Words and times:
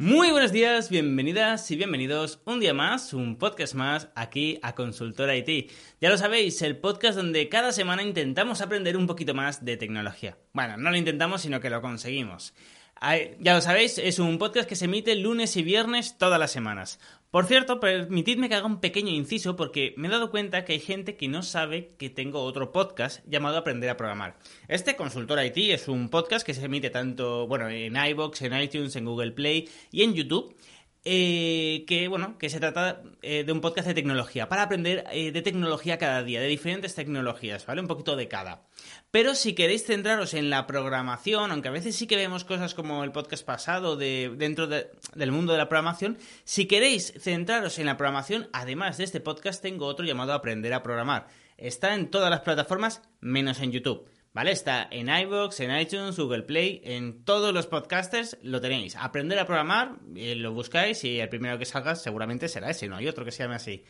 Muy 0.00 0.30
buenos 0.30 0.50
días, 0.50 0.88
bienvenidas 0.88 1.70
y 1.70 1.76
bienvenidos 1.76 2.40
un 2.46 2.58
día 2.58 2.72
más, 2.72 3.12
un 3.12 3.36
podcast 3.36 3.74
más 3.74 4.08
aquí 4.14 4.58
a 4.62 4.74
Consultora 4.74 5.36
IT. 5.36 5.70
Ya 6.00 6.08
lo 6.08 6.16
sabéis, 6.16 6.62
el 6.62 6.78
podcast 6.78 7.18
donde 7.18 7.50
cada 7.50 7.70
semana 7.70 8.02
intentamos 8.02 8.62
aprender 8.62 8.96
un 8.96 9.06
poquito 9.06 9.34
más 9.34 9.62
de 9.62 9.76
tecnología. 9.76 10.38
Bueno, 10.54 10.78
no 10.78 10.88
lo 10.88 10.96
intentamos, 10.96 11.42
sino 11.42 11.60
que 11.60 11.68
lo 11.68 11.82
conseguimos. 11.82 12.54
Ya 13.00 13.54
lo 13.54 13.62
sabéis, 13.62 13.96
es 13.96 14.18
un 14.18 14.36
podcast 14.36 14.68
que 14.68 14.76
se 14.76 14.84
emite 14.84 15.14
lunes 15.14 15.56
y 15.56 15.62
viernes 15.62 16.18
todas 16.18 16.38
las 16.38 16.50
semanas. 16.50 17.00
Por 17.30 17.46
cierto, 17.46 17.80
permitidme 17.80 18.50
que 18.50 18.56
haga 18.56 18.66
un 18.66 18.80
pequeño 18.80 19.10
inciso 19.10 19.56
porque 19.56 19.94
me 19.96 20.08
he 20.08 20.10
dado 20.10 20.30
cuenta 20.30 20.66
que 20.66 20.74
hay 20.74 20.80
gente 20.80 21.16
que 21.16 21.26
no 21.26 21.42
sabe 21.42 21.94
que 21.96 22.10
tengo 22.10 22.42
otro 22.42 22.72
podcast 22.72 23.24
llamado 23.26 23.56
Aprender 23.56 23.88
a 23.88 23.96
Programar. 23.96 24.36
Este 24.68 24.96
Consultor 24.96 25.42
IT 25.42 25.56
es 25.72 25.88
un 25.88 26.10
podcast 26.10 26.44
que 26.44 26.52
se 26.52 26.66
emite 26.66 26.90
tanto, 26.90 27.46
bueno, 27.46 27.70
en 27.70 27.96
iBox, 27.96 28.42
en 28.42 28.60
iTunes, 28.60 28.94
en 28.96 29.06
Google 29.06 29.32
Play 29.32 29.70
y 29.90 30.02
en 30.02 30.12
YouTube. 30.12 30.54
Eh, 31.02 31.84
que 31.86 32.08
bueno, 32.08 32.36
que 32.36 32.50
se 32.50 32.60
trata 32.60 33.02
eh, 33.22 33.42
de 33.42 33.52
un 33.52 33.62
podcast 33.62 33.88
de 33.88 33.94
tecnología, 33.94 34.50
para 34.50 34.64
aprender 34.64 35.04
eh, 35.10 35.32
de 35.32 35.40
tecnología 35.40 35.96
cada 35.96 36.22
día, 36.22 36.42
de 36.42 36.46
diferentes 36.46 36.94
tecnologías, 36.94 37.64
¿vale? 37.64 37.80
Un 37.80 37.86
poquito 37.86 38.16
de 38.16 38.28
cada. 38.28 38.66
Pero 39.10 39.34
si 39.34 39.54
queréis 39.54 39.86
centraros 39.86 40.34
en 40.34 40.50
la 40.50 40.66
programación, 40.66 41.52
aunque 41.52 41.68
a 41.68 41.72
veces 41.72 41.96
sí 41.96 42.06
que 42.06 42.16
vemos 42.16 42.44
cosas 42.44 42.74
como 42.74 43.02
el 43.02 43.12
podcast 43.12 43.46
pasado 43.46 43.96
de, 43.96 44.30
dentro 44.36 44.66
del 44.66 45.32
mundo 45.32 45.52
de 45.52 45.58
la 45.58 45.70
programación, 45.70 46.18
si 46.44 46.66
queréis 46.66 47.14
centraros 47.18 47.78
en 47.78 47.86
la 47.86 47.96
programación, 47.96 48.50
además 48.52 48.98
de 48.98 49.04
este 49.04 49.20
podcast 49.20 49.62
tengo 49.62 49.86
otro 49.86 50.04
llamado 50.04 50.34
Aprender 50.34 50.74
a 50.74 50.82
Programar. 50.82 51.28
Está 51.56 51.94
en 51.94 52.10
todas 52.10 52.30
las 52.30 52.40
plataformas 52.40 53.00
menos 53.20 53.60
en 53.60 53.72
YouTube. 53.72 54.06
¿Vale? 54.32 54.52
Está 54.52 54.86
en 54.92 55.08
iVoox, 55.08 55.58
en 55.58 55.76
iTunes, 55.76 56.16
Google 56.16 56.42
Play, 56.42 56.80
en 56.84 57.24
todos 57.24 57.52
los 57.52 57.66
podcasters 57.66 58.38
lo 58.42 58.60
tenéis. 58.60 58.94
Aprender 58.94 59.36
a 59.40 59.44
programar, 59.44 59.96
eh, 60.14 60.36
lo 60.36 60.52
buscáis 60.52 61.02
y 61.02 61.18
el 61.18 61.28
primero 61.28 61.58
que 61.58 61.64
salga 61.64 61.96
seguramente 61.96 62.46
será 62.46 62.70
ese, 62.70 62.86
no 62.86 62.94
hay 62.94 63.08
otro 63.08 63.24
que 63.24 63.32
se 63.32 63.42
llame 63.42 63.56
así. 63.56 63.84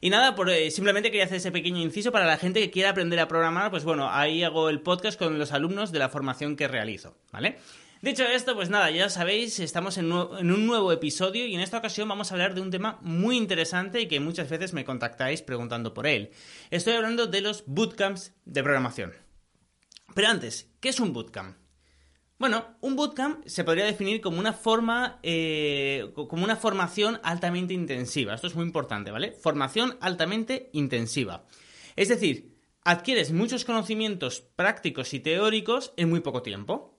Y 0.00 0.10
nada, 0.10 0.34
por, 0.34 0.50
eh, 0.50 0.72
simplemente 0.72 1.12
quería 1.12 1.26
hacer 1.26 1.36
ese 1.36 1.52
pequeño 1.52 1.80
inciso 1.80 2.10
para 2.10 2.26
la 2.26 2.38
gente 2.38 2.60
que 2.60 2.72
quiera 2.72 2.90
aprender 2.90 3.20
a 3.20 3.28
programar, 3.28 3.70
pues 3.70 3.84
bueno, 3.84 4.10
ahí 4.10 4.42
hago 4.42 4.68
el 4.68 4.80
podcast 4.80 5.16
con 5.16 5.38
los 5.38 5.52
alumnos 5.52 5.92
de 5.92 6.00
la 6.00 6.08
formación 6.08 6.56
que 6.56 6.66
realizo, 6.66 7.16
¿vale? 7.30 7.58
Dicho 8.02 8.24
esto, 8.24 8.56
pues 8.56 8.70
nada, 8.70 8.90
ya 8.90 9.08
sabéis, 9.08 9.60
estamos 9.60 9.96
en, 9.96 10.06
en, 10.06 10.50
un 10.50 10.66
nuevo 10.66 10.92
episodio 10.92 11.46
y 11.46 11.54
en 11.54 11.60
esta 11.60 11.78
ocasión 11.78 12.08
vamos 12.08 12.30
a 12.30 12.34
hablar 12.34 12.54
de 12.54 12.60
un 12.60 12.72
tema 12.72 12.98
muy 13.00 13.36
interesante 13.36 14.00
y 14.00 14.08
que 14.08 14.18
muchas 14.18 14.50
veces 14.50 14.74
me 14.74 14.84
contactáis 14.84 15.40
preguntando 15.40 15.94
por 15.94 16.08
él. 16.08 16.32
Estoy 16.70 16.94
hablando 16.94 17.28
de 17.28 17.40
los 17.40 17.62
bootcamps 17.66 18.34
de 18.44 18.62
programación. 18.62 19.23
Pero 20.14 20.28
antes, 20.28 20.70
¿qué 20.80 20.88
es 20.90 21.00
un 21.00 21.12
bootcamp? 21.12 21.56
Bueno, 22.38 22.76
un 22.80 22.96
bootcamp 22.96 23.46
se 23.46 23.64
podría 23.64 23.84
definir 23.84 24.20
como 24.20 24.38
una 24.38 24.52
forma, 24.52 25.18
eh, 25.22 26.12
como 26.14 26.44
una 26.44 26.56
formación 26.56 27.20
altamente 27.22 27.74
intensiva. 27.74 28.34
Esto 28.34 28.48
es 28.48 28.54
muy 28.54 28.64
importante, 28.64 29.10
¿vale? 29.10 29.32
Formación 29.32 29.96
altamente 30.00 30.70
intensiva. 30.72 31.46
Es 31.96 32.08
decir, 32.08 32.54
adquieres 32.84 33.32
muchos 33.32 33.64
conocimientos 33.64 34.40
prácticos 34.40 35.14
y 35.14 35.20
teóricos 35.20 35.92
en 35.96 36.10
muy 36.10 36.20
poco 36.20 36.42
tiempo. 36.42 36.98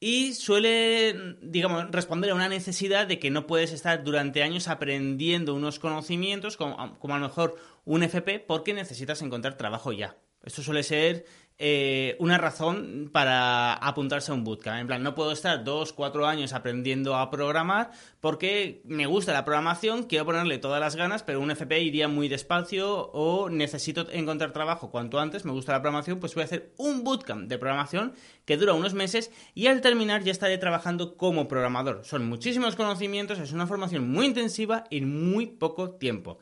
Y 0.00 0.34
suele, 0.34 1.38
digamos, 1.40 1.90
responder 1.90 2.30
a 2.30 2.34
una 2.34 2.48
necesidad 2.48 3.06
de 3.06 3.18
que 3.18 3.30
no 3.30 3.46
puedes 3.46 3.72
estar 3.72 4.04
durante 4.04 4.42
años 4.42 4.68
aprendiendo 4.68 5.54
unos 5.54 5.78
conocimientos, 5.78 6.58
como, 6.58 6.98
como 6.98 7.14
a 7.14 7.18
lo 7.18 7.26
mejor 7.26 7.56
un 7.86 8.02
FP, 8.02 8.40
porque 8.40 8.74
necesitas 8.74 9.22
encontrar 9.22 9.56
trabajo 9.56 9.92
ya. 9.92 10.18
Esto 10.44 10.62
suele 10.62 10.82
ser 10.82 11.24
eh, 11.56 12.16
una 12.18 12.36
razón 12.36 13.10
para 13.12 13.74
apuntarse 13.74 14.32
a 14.32 14.34
un 14.34 14.42
bootcamp. 14.42 14.80
En 14.80 14.86
plan, 14.88 15.02
no 15.04 15.14
puedo 15.14 15.30
estar 15.30 15.62
dos, 15.62 15.92
cuatro 15.92 16.26
años 16.26 16.52
aprendiendo 16.52 17.16
a 17.16 17.30
programar 17.30 17.92
porque 18.20 18.82
me 18.84 19.06
gusta 19.06 19.32
la 19.32 19.44
programación, 19.44 20.04
quiero 20.04 20.24
ponerle 20.24 20.58
todas 20.58 20.80
las 20.80 20.96
ganas, 20.96 21.22
pero 21.22 21.40
un 21.40 21.52
FP 21.52 21.80
iría 21.80 22.08
muy 22.08 22.28
despacio 22.28 23.06
o 23.12 23.48
necesito 23.50 24.10
encontrar 24.10 24.52
trabajo 24.52 24.90
cuanto 24.90 25.20
antes, 25.20 25.44
me 25.44 25.52
gusta 25.52 25.72
la 25.72 25.80
programación, 25.80 26.18
pues 26.18 26.34
voy 26.34 26.42
a 26.42 26.46
hacer 26.46 26.72
un 26.76 27.04
bootcamp 27.04 27.48
de 27.48 27.58
programación 27.58 28.14
que 28.44 28.56
dura 28.56 28.72
unos 28.72 28.94
meses 28.94 29.30
y 29.54 29.68
al 29.68 29.80
terminar 29.80 30.24
ya 30.24 30.32
estaré 30.32 30.58
trabajando 30.58 31.16
como 31.16 31.46
programador. 31.46 32.04
Son 32.04 32.26
muchísimos 32.28 32.74
conocimientos, 32.74 33.38
es 33.38 33.52
una 33.52 33.68
formación 33.68 34.10
muy 34.10 34.26
intensiva 34.26 34.84
en 34.90 35.30
muy 35.30 35.46
poco 35.46 35.92
tiempo. 35.92 36.38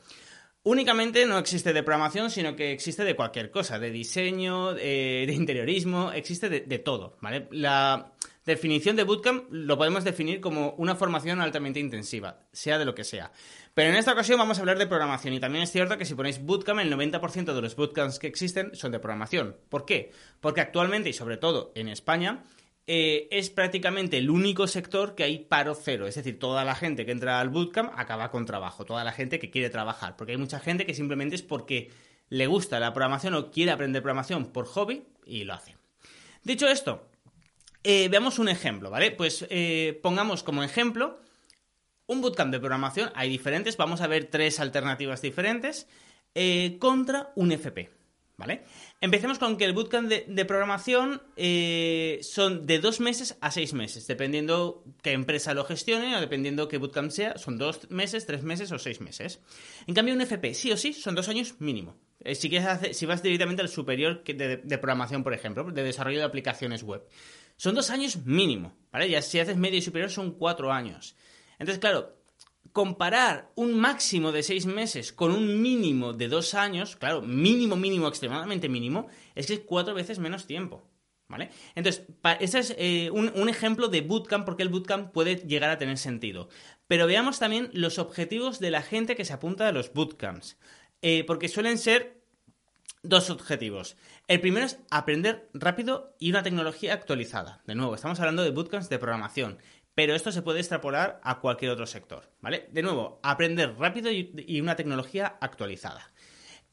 Únicamente 0.64 1.26
no 1.26 1.38
existe 1.38 1.72
de 1.72 1.82
programación, 1.82 2.30
sino 2.30 2.54
que 2.54 2.70
existe 2.70 3.04
de 3.04 3.16
cualquier 3.16 3.50
cosa, 3.50 3.80
de 3.80 3.90
diseño, 3.90 4.74
de, 4.74 5.26
interiorismo, 5.32 6.12
existe 6.12 6.48
de, 6.48 6.60
de, 6.60 6.78
todo, 6.78 7.16
¿vale? 7.20 7.48
La 7.50 8.12
definición 8.46 8.94
de 8.94 9.04
bootcamp 9.04 9.46
lo 9.50 9.76
podemos 9.76 10.04
definir 10.04 10.40
como 10.40 10.74
una 10.78 10.94
formación 10.94 11.40
altamente 11.40 11.80
intensiva, 11.80 12.40
sea 12.52 12.78
de 12.78 12.84
lo 12.84 12.94
que 12.94 13.02
sea. 13.02 13.32
Pero 13.74 13.90
en 13.90 13.96
esta 13.96 14.12
ocasión 14.12 14.38
vamos 14.38 14.58
a 14.58 14.60
hablar 14.60 14.78
de 14.78 14.86
programación 14.86 15.34
y 15.34 15.40
también 15.40 15.64
es 15.64 15.72
cierto 15.72 15.96
que 15.98 16.04
si 16.04 16.14
ponéis 16.14 16.40
bootcamp, 16.40 16.80
el 16.80 16.92
90% 16.92 17.54
de 17.54 17.62
los 17.62 17.74
bootcamps 17.74 18.18
que 18.18 18.26
existen 18.26 18.74
son 18.74 18.92
de 18.92 19.00
programación. 19.00 19.56
¿Por 19.68 19.84
qué? 19.84 20.12
Porque 20.40 20.60
actualmente 20.60 21.10
y 21.10 21.12
sobre 21.12 21.38
todo 21.38 21.72
en 21.74 21.88
España 21.88 22.44
eh, 22.86 23.28
es 23.30 23.48
prácticamente 23.50 24.18
el 24.18 24.28
único 24.28 24.66
sector 24.66 25.14
que 25.14 25.22
hay 25.22 25.38
paro 25.38 25.74
cero. 25.74 26.06
Es 26.06 26.16
decir, 26.16 26.38
toda 26.38 26.64
la 26.64 26.74
gente 26.74 27.06
que 27.06 27.12
entra 27.12 27.40
al 27.40 27.48
bootcamp 27.48 27.92
acaba 27.96 28.30
con 28.30 28.44
trabajo, 28.44 28.84
toda 28.84 29.04
la 29.04 29.12
gente 29.12 29.38
que 29.38 29.50
quiere 29.50 29.70
trabajar. 29.70 30.16
Porque 30.16 30.32
hay 30.32 30.38
mucha 30.38 30.58
gente 30.58 30.84
que 30.84 30.94
simplemente 30.94 31.36
es 31.36 31.42
porque 31.42 31.90
le 32.28 32.46
gusta 32.46 32.80
la 32.80 32.92
programación 32.92 33.34
o 33.34 33.50
quiere 33.50 33.70
aprender 33.70 34.02
programación 34.02 34.46
por 34.46 34.66
hobby 34.66 35.04
y 35.24 35.44
lo 35.44 35.54
hace. 35.54 35.76
Dicho 36.42 36.66
esto, 36.66 37.06
eh, 37.84 38.08
veamos 38.08 38.38
un 38.38 38.48
ejemplo, 38.48 38.90
¿vale? 38.90 39.12
Pues 39.12 39.46
eh, 39.50 40.00
pongamos 40.02 40.42
como 40.42 40.64
ejemplo 40.64 41.20
un 42.06 42.20
bootcamp 42.20 42.50
de 42.50 42.58
programación. 42.58 43.12
Hay 43.14 43.28
diferentes, 43.28 43.76
vamos 43.76 44.00
a 44.00 44.08
ver 44.08 44.24
tres 44.24 44.58
alternativas 44.58 45.22
diferentes 45.22 45.86
contra 46.78 47.30
un 47.36 47.52
FP, 47.52 47.90
¿vale? 48.36 48.62
Empecemos 49.00 49.38
con 49.38 49.56
que 49.56 49.64
el 49.64 49.72
bootcamp 49.72 50.08
de, 50.08 50.44
programación 50.44 51.22
eh, 51.36 52.18
son 52.22 52.66
de 52.66 52.78
dos 52.78 53.00
meses 53.00 53.36
a 53.40 53.50
seis 53.50 53.72
meses, 53.72 54.06
dependiendo 54.06 54.84
qué 55.02 55.12
empresa 55.12 55.54
lo 55.54 55.64
gestione 55.64 56.16
o 56.16 56.20
dependiendo 56.20 56.68
qué 56.68 56.78
bootcamp 56.78 57.10
sea, 57.10 57.38
son 57.38 57.58
dos 57.58 57.90
meses, 57.90 58.26
tres 58.26 58.42
meses 58.42 58.72
o 58.72 58.78
seis 58.78 59.00
meses. 59.00 59.40
En 59.86 59.94
cambio, 59.94 60.14
un 60.14 60.20
FP, 60.20 60.54
sí 60.54 60.72
o 60.72 60.76
sí, 60.76 60.92
son 60.92 61.14
dos 61.14 61.28
años 61.28 61.56
mínimo. 61.60 61.96
Eh, 62.20 62.34
si, 62.34 62.48
quieres 62.48 62.68
hacer, 62.68 62.94
si 62.94 63.06
vas 63.06 63.22
directamente 63.22 63.62
al 63.62 63.68
superior 63.68 64.22
de, 64.24 64.78
programación, 64.78 65.22
por 65.22 65.34
ejemplo, 65.34 65.64
de 65.64 65.82
desarrollo 65.82 66.18
de 66.18 66.24
aplicaciones 66.24 66.82
web, 66.82 67.02
son 67.56 67.74
dos 67.74 67.90
años 67.90 68.24
mínimo, 68.24 68.74
¿vale? 68.90 69.08
Ya 69.10 69.22
si 69.22 69.38
haces 69.38 69.56
medio 69.56 69.78
y 69.78 69.82
superior 69.82 70.10
son 70.10 70.32
cuatro 70.32 70.72
años. 70.72 71.16
Entonces, 71.58 71.78
claro, 71.78 72.16
comparar 72.72 73.52
un 73.54 73.78
máximo 73.78 74.32
de 74.32 74.42
seis 74.42 74.66
meses 74.66 75.12
con 75.12 75.32
un 75.32 75.60
mínimo 75.60 76.12
de 76.12 76.28
dos 76.28 76.54
años, 76.54 76.96
claro, 76.96 77.22
mínimo, 77.22 77.76
mínimo, 77.76 78.08
extremadamente 78.08 78.68
mínimo, 78.68 79.08
es 79.34 79.46
que 79.46 79.54
es 79.54 79.60
cuatro 79.60 79.94
veces 79.94 80.18
menos 80.18 80.46
tiempo. 80.46 80.88
¿Vale? 81.28 81.50
Entonces, 81.74 82.04
ese 82.40 82.58
es 82.58 82.74
eh, 82.76 83.10
un, 83.10 83.48
ejemplo 83.48 83.88
de 83.88 84.02
bootcamp 84.02 84.44
porque 84.44 84.62
el 84.62 84.68
bootcamp 84.68 85.12
puede 85.12 85.36
llegar 85.36 85.70
a 85.70 85.78
tener 85.78 85.96
sentido. 85.96 86.50
Pero 86.88 87.06
veamos 87.06 87.38
también 87.38 87.70
los 87.72 87.98
objetivos 87.98 88.60
de 88.60 88.70
la 88.70 88.82
gente 88.82 89.16
que 89.16 89.24
se 89.24 89.32
apunta 89.32 89.66
a 89.66 89.72
los 89.72 89.94
bootcamps. 89.94 90.58
Eh, 91.00 91.24
porque 91.26 91.48
suelen 91.48 91.78
ser 91.78 92.22
dos 93.02 93.30
objetivos. 93.30 93.96
El 94.28 94.42
primero 94.42 94.66
es 94.66 94.78
aprender 94.90 95.48
rápido 95.54 96.14
y 96.18 96.30
una 96.30 96.42
tecnología 96.42 96.92
actualizada. 96.92 97.62
De 97.66 97.74
nuevo, 97.74 97.94
estamos 97.94 98.20
hablando 98.20 98.42
de 98.42 98.50
bootcamps 98.50 98.90
de 98.90 98.98
programación 98.98 99.58
pero 99.94 100.14
esto 100.14 100.32
se 100.32 100.42
puede 100.42 100.60
extrapolar 100.60 101.20
a 101.22 101.40
cualquier 101.40 101.70
otro 101.70 101.86
sector, 101.86 102.30
¿vale? 102.40 102.68
De 102.70 102.82
nuevo, 102.82 103.20
aprender 103.22 103.76
rápido 103.76 104.10
y 104.10 104.60
una 104.60 104.76
tecnología 104.76 105.36
actualizada. 105.40 106.12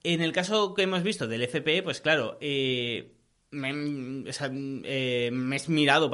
En 0.04 0.22
el 0.22 0.32
caso 0.32 0.74
que 0.74 0.84
hemos 0.84 1.04
visto 1.04 1.28
del 1.28 1.44
FPE, 1.48 1.84
pues 1.84 2.00
claro, 2.00 2.38
eh, 2.40 3.16
me, 3.52 3.70
eh, 3.72 5.30
me, 5.32 5.58
he 5.58 5.68
mirado, 5.68 6.10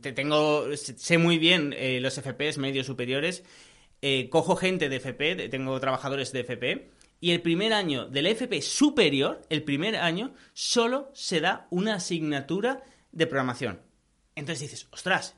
te 0.00 0.12
tengo, 0.12 0.66
sé 0.76 1.18
muy 1.18 1.38
bien 1.38 1.72
eh, 1.76 2.00
los 2.00 2.14
FPs 2.14 2.58
medios 2.58 2.86
superiores, 2.86 3.44
cojo 4.30 4.56
gente 4.56 4.88
de 4.88 4.96
FP, 4.96 5.48
tengo 5.48 5.78
trabajadores 5.80 6.32
de 6.32 6.40
FP, 6.40 6.90
y 7.20 7.30
el 7.30 7.42
primer 7.42 7.72
año 7.72 8.06
del 8.06 8.26
FP 8.26 8.60
superior, 8.60 9.42
el 9.50 9.62
primer 9.62 9.96
año, 9.96 10.34
solo 10.52 11.10
se 11.14 11.40
da 11.40 11.66
una 11.70 11.94
asignatura 11.94 12.82
de 13.12 13.26
programación. 13.26 13.82
Entonces 14.34 14.70
dices, 14.70 14.88
ostras, 14.90 15.36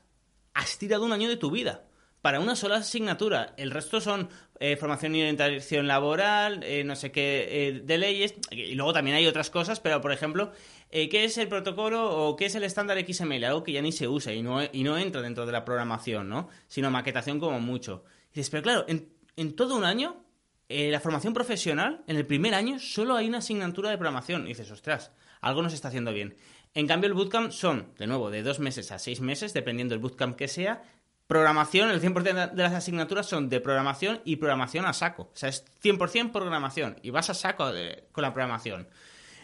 has 0.59 0.77
tirado 0.77 1.05
un 1.05 1.13
año 1.13 1.29
de 1.29 1.37
tu 1.37 1.51
vida 1.51 1.85
para 2.21 2.41
una 2.41 2.57
sola 2.57 2.77
asignatura. 2.77 3.53
El 3.55 3.71
resto 3.71 4.01
son 4.01 4.29
eh, 4.59 4.75
formación 4.75 5.15
y 5.15 5.21
orientación 5.21 5.87
laboral, 5.87 6.61
eh, 6.63 6.83
no 6.83 6.97
sé 6.97 7.13
qué, 7.13 7.81
de 7.81 7.97
leyes, 7.97 8.35
y 8.51 8.75
luego 8.75 8.91
también 8.91 9.15
hay 9.15 9.25
otras 9.25 9.49
cosas, 9.49 9.79
pero 9.79 10.01
por 10.01 10.11
ejemplo, 10.11 10.51
¿qué 10.91 11.23
es 11.23 11.37
el 11.37 11.47
protocolo 11.47 12.11
o 12.11 12.35
qué 12.35 12.47
es 12.47 12.55
el 12.55 12.65
estándar 12.65 12.97
XML? 12.99 13.45
Algo 13.45 13.63
que 13.63 13.71
ya 13.71 13.81
ni 13.81 13.93
se 13.93 14.09
usa 14.09 14.33
y 14.33 14.41
no, 14.41 14.59
y 14.61 14.83
no 14.83 14.97
entra 14.97 15.21
dentro 15.21 15.45
de 15.45 15.53
la 15.53 15.63
programación, 15.63 16.27
¿no? 16.27 16.49
Sino 16.67 16.91
maquetación 16.91 17.39
como 17.39 17.61
mucho. 17.61 18.03
Dices, 18.33 18.49
pero 18.49 18.63
claro, 18.63 18.85
en, 18.89 19.13
en 19.37 19.55
todo 19.55 19.77
un 19.77 19.85
año, 19.85 20.25
la 20.67 20.99
formación 20.99 21.33
profesional, 21.33 22.03
en 22.05 22.17
el 22.17 22.27
primer 22.27 22.53
año, 22.53 22.79
solo 22.79 23.15
hay 23.15 23.29
una 23.29 23.37
asignatura 23.37 23.91
de 23.91 23.97
programación. 23.97 24.43
Y 24.43 24.49
dices, 24.49 24.69
ostras, 24.71 25.13
algo 25.41 25.61
nos 25.61 25.73
está 25.73 25.87
haciendo 25.87 26.11
bien. 26.11 26.35
En 26.73 26.87
cambio, 26.87 27.07
el 27.07 27.13
bootcamp 27.13 27.51
son, 27.51 27.93
de 27.97 28.07
nuevo, 28.07 28.29
de 28.29 28.43
dos 28.43 28.59
meses 28.59 28.91
a 28.91 28.99
seis 28.99 29.21
meses, 29.21 29.53
dependiendo 29.53 29.93
del 29.93 30.01
bootcamp 30.01 30.35
que 30.35 30.47
sea. 30.47 30.83
Programación, 31.27 31.91
el 31.91 32.01
100% 32.01 32.51
de 32.51 32.63
las 32.63 32.73
asignaturas 32.73 33.27
son 33.27 33.49
de 33.49 33.59
programación 33.59 34.21
y 34.25 34.37
programación 34.37 34.85
a 34.85 34.93
saco. 34.93 35.23
O 35.33 35.35
sea, 35.35 35.49
es 35.49 35.65
100% 35.83 36.31
programación 36.31 36.97
y 37.03 37.09
vas 37.11 37.29
a 37.29 37.33
saco 37.33 37.71
con 38.11 38.21
la 38.23 38.33
programación. 38.33 38.87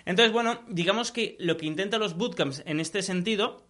Entonces, 0.06 0.32
bueno, 0.32 0.62
digamos 0.68 1.12
que 1.12 1.36
lo 1.40 1.58
que 1.58 1.66
intentan 1.66 2.00
los 2.00 2.16
bootcamps 2.16 2.64
en 2.66 2.80
este 2.80 3.02
sentido 3.02 3.66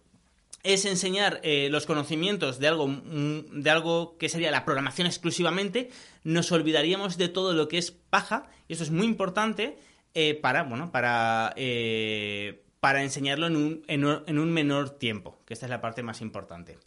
es 0.62 0.84
enseñar 0.84 1.40
eh, 1.42 1.68
los 1.70 1.86
conocimientos 1.86 2.58
de 2.58 2.68
algo, 2.68 2.88
mm, 2.88 3.62
de 3.62 3.70
algo 3.70 4.18
que 4.18 4.28
sería 4.28 4.50
la 4.50 4.64
programación 4.64 5.06
exclusivamente, 5.06 5.90
nos 6.24 6.50
olvidaríamos 6.52 7.16
de 7.18 7.28
todo 7.28 7.52
lo 7.52 7.68
que 7.68 7.78
es 7.78 7.92
paja, 7.92 8.48
y 8.66 8.74
eso 8.74 8.82
es 8.82 8.90
muy 8.90 9.06
importante 9.06 9.78
eh, 10.14 10.34
para, 10.34 10.64
bueno, 10.64 10.90
para, 10.90 11.52
eh, 11.56 12.64
para 12.86 13.02
enseñarlo 13.02 13.48
en 13.48 13.56
un, 13.56 13.82
en, 13.88 14.38
un, 14.38 14.52
menor 14.52 14.90
tiempo, 14.90 15.40
que 15.44 15.54
esta 15.54 15.66
es 15.66 15.70
la 15.70 15.80
parte 15.80 16.04
más 16.04 16.20
importante. 16.20 16.78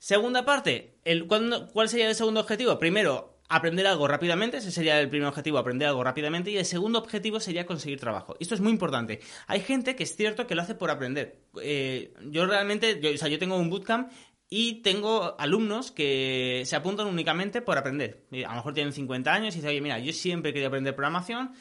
Segunda 0.00 0.44
parte, 0.44 0.94
el, 1.04 1.28
¿cuál 1.28 1.88
sería 1.88 2.08
el 2.08 2.16
segundo 2.16 2.40
objetivo? 2.40 2.76
Primero, 2.80 3.38
aprender 3.48 3.86
algo 3.86 4.08
rápidamente, 4.08 4.56
ese 4.56 4.72
sería 4.72 4.98
el 4.98 5.08
primer 5.08 5.28
objetivo, 5.28 5.58
aprender 5.58 5.86
algo 5.86 6.02
rápidamente, 6.02 6.50
y 6.50 6.56
el 6.56 6.64
segundo 6.64 6.98
objetivo 6.98 7.38
sería 7.38 7.66
conseguir 7.66 8.00
trabajo. 8.00 8.34
Esto 8.40 8.56
es 8.56 8.60
muy 8.60 8.72
importante. 8.72 9.20
Hay 9.46 9.60
gente 9.60 9.94
que 9.94 10.02
es 10.02 10.16
cierto 10.16 10.48
que 10.48 10.56
lo 10.56 10.62
hace 10.62 10.74
por 10.74 10.90
aprender. 10.90 11.38
Eh, 11.62 12.12
yo 12.24 12.44
realmente, 12.44 13.00
o 13.14 13.16
sea, 13.16 13.28
yo 13.28 13.38
tengo 13.38 13.56
un 13.58 13.70
bootcamp 13.70 14.10
y 14.50 14.82
tengo 14.82 15.36
alumnos 15.38 15.92
que 15.92 16.64
se 16.66 16.74
apuntan 16.74 17.06
únicamente 17.06 17.62
por 17.62 17.78
aprender. 17.78 18.24
A 18.44 18.50
lo 18.50 18.56
mejor 18.56 18.74
tienen 18.74 18.92
50 18.92 19.32
años 19.32 19.54
y 19.54 19.58
dicen, 19.58 19.70
oye, 19.70 19.80
mira, 19.82 20.00
yo 20.00 20.12
siempre 20.12 20.52
quería 20.52 20.66
aprender 20.66 20.96
programación, 20.96 21.52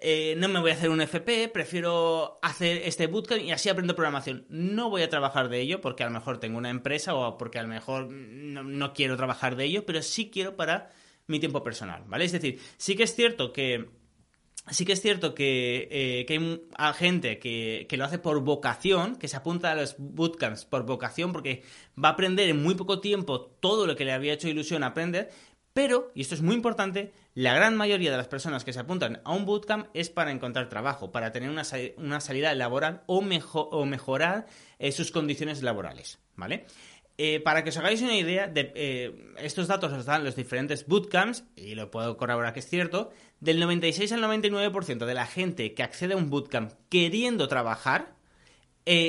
eh, 0.00 0.34
no 0.36 0.48
me 0.48 0.60
voy 0.60 0.70
a 0.70 0.74
hacer 0.74 0.90
un 0.90 1.00
FP, 1.00 1.48
prefiero 1.48 2.38
hacer 2.42 2.82
este 2.84 3.06
bootcamp 3.06 3.42
y 3.42 3.52
así 3.52 3.68
aprendo 3.68 3.94
programación. 3.94 4.46
No 4.48 4.90
voy 4.90 5.02
a 5.02 5.08
trabajar 5.08 5.48
de 5.48 5.60
ello 5.60 5.80
porque 5.80 6.02
a 6.02 6.06
lo 6.06 6.12
mejor 6.12 6.38
tengo 6.38 6.58
una 6.58 6.70
empresa 6.70 7.14
o 7.14 7.38
porque 7.38 7.58
a 7.58 7.62
lo 7.62 7.68
mejor 7.68 8.08
no, 8.10 8.92
quiero 8.92 9.16
trabajar 9.16 9.56
de 9.56 9.64
ello, 9.64 9.86
pero 9.86 10.02
sí 10.02 10.30
quiero 10.30 10.56
para 10.56 10.90
mi 11.26 11.40
tiempo 11.40 11.62
personal, 11.62 12.04
¿vale? 12.06 12.24
Es 12.24 12.32
decir, 12.32 12.60
sí 12.76 12.96
que 12.96 13.04
es 13.04 13.14
cierto 13.14 13.52
que 13.52 13.88
sí 14.70 14.84
que 14.84 14.92
es 14.94 15.00
cierto 15.00 15.34
que, 15.34 15.88
eh, 15.90 16.66
hay 16.76 16.94
gente 16.94 17.38
que, 17.38 17.86
que, 17.88 17.96
lo 17.96 18.04
hace 18.04 18.18
por 18.18 18.40
vocación, 18.40 19.16
que 19.16 19.28
se 19.28 19.36
apunta 19.36 19.70
a 19.70 19.74
los 19.76 19.96
bootcamps 19.98 20.64
por 20.64 20.84
vocación, 20.84 21.32
porque 21.32 21.62
va 22.02 22.08
a 22.08 22.12
aprender 22.12 22.48
en 22.48 22.62
muy 22.62 22.74
poco 22.74 23.00
tiempo 23.00 23.40
todo 23.40 23.86
lo 23.86 23.94
que 23.94 24.04
le 24.04 24.12
había 24.12 24.32
hecho 24.32 24.48
ilusión 24.48 24.82
aprender, 24.82 25.30
pero, 25.76 26.10
y 26.14 26.22
esto 26.22 26.34
es 26.34 26.40
muy 26.40 26.54
importante, 26.54 27.12
la 27.34 27.52
gran 27.52 27.76
mayoría 27.76 28.10
de 28.10 28.16
las 28.16 28.28
personas 28.28 28.64
que 28.64 28.72
se 28.72 28.80
apuntan 28.80 29.20
a 29.24 29.34
un 29.34 29.44
bootcamp 29.44 29.88
es 29.92 30.08
para 30.08 30.30
encontrar 30.30 30.70
trabajo, 30.70 31.12
para 31.12 31.32
tener 31.32 31.50
una, 31.50 31.64
salida 32.20 32.54
laboral 32.54 33.02
o, 33.04 33.18
o 33.18 33.84
mejorar 33.84 34.46
eh, 34.78 34.90
sus 34.90 35.10
condiciones 35.10 35.62
laborales, 35.62 36.18
¿vale? 36.34 36.64
Eh, 37.18 37.40
para 37.40 37.62
que 37.62 37.68
os 37.68 37.76
hagáis 37.76 38.00
una 38.00 38.16
idea, 38.16 38.46
de, 38.46 38.72
eh, 38.74 39.34
estos 39.36 39.68
datos 39.68 39.92
os 39.92 40.06
dan 40.06 40.24
los 40.24 40.34
diferentes 40.34 40.86
bootcamps, 40.86 41.44
y 41.56 41.74
lo 41.74 41.90
puedo 41.90 42.16
corroborar 42.16 42.54
que 42.54 42.60
es 42.60 42.68
cierto, 42.70 43.10
del 43.40 43.60
96 43.60 44.12
al 44.12 44.22
99% 44.22 45.04
de 45.04 45.12
la 45.12 45.26
gente 45.26 45.74
que 45.74 45.82
accede 45.82 46.14
a 46.14 46.16
un 46.16 46.30
bootcamp 46.30 46.72
queriendo 46.88 47.48
trabajar, 47.48 48.16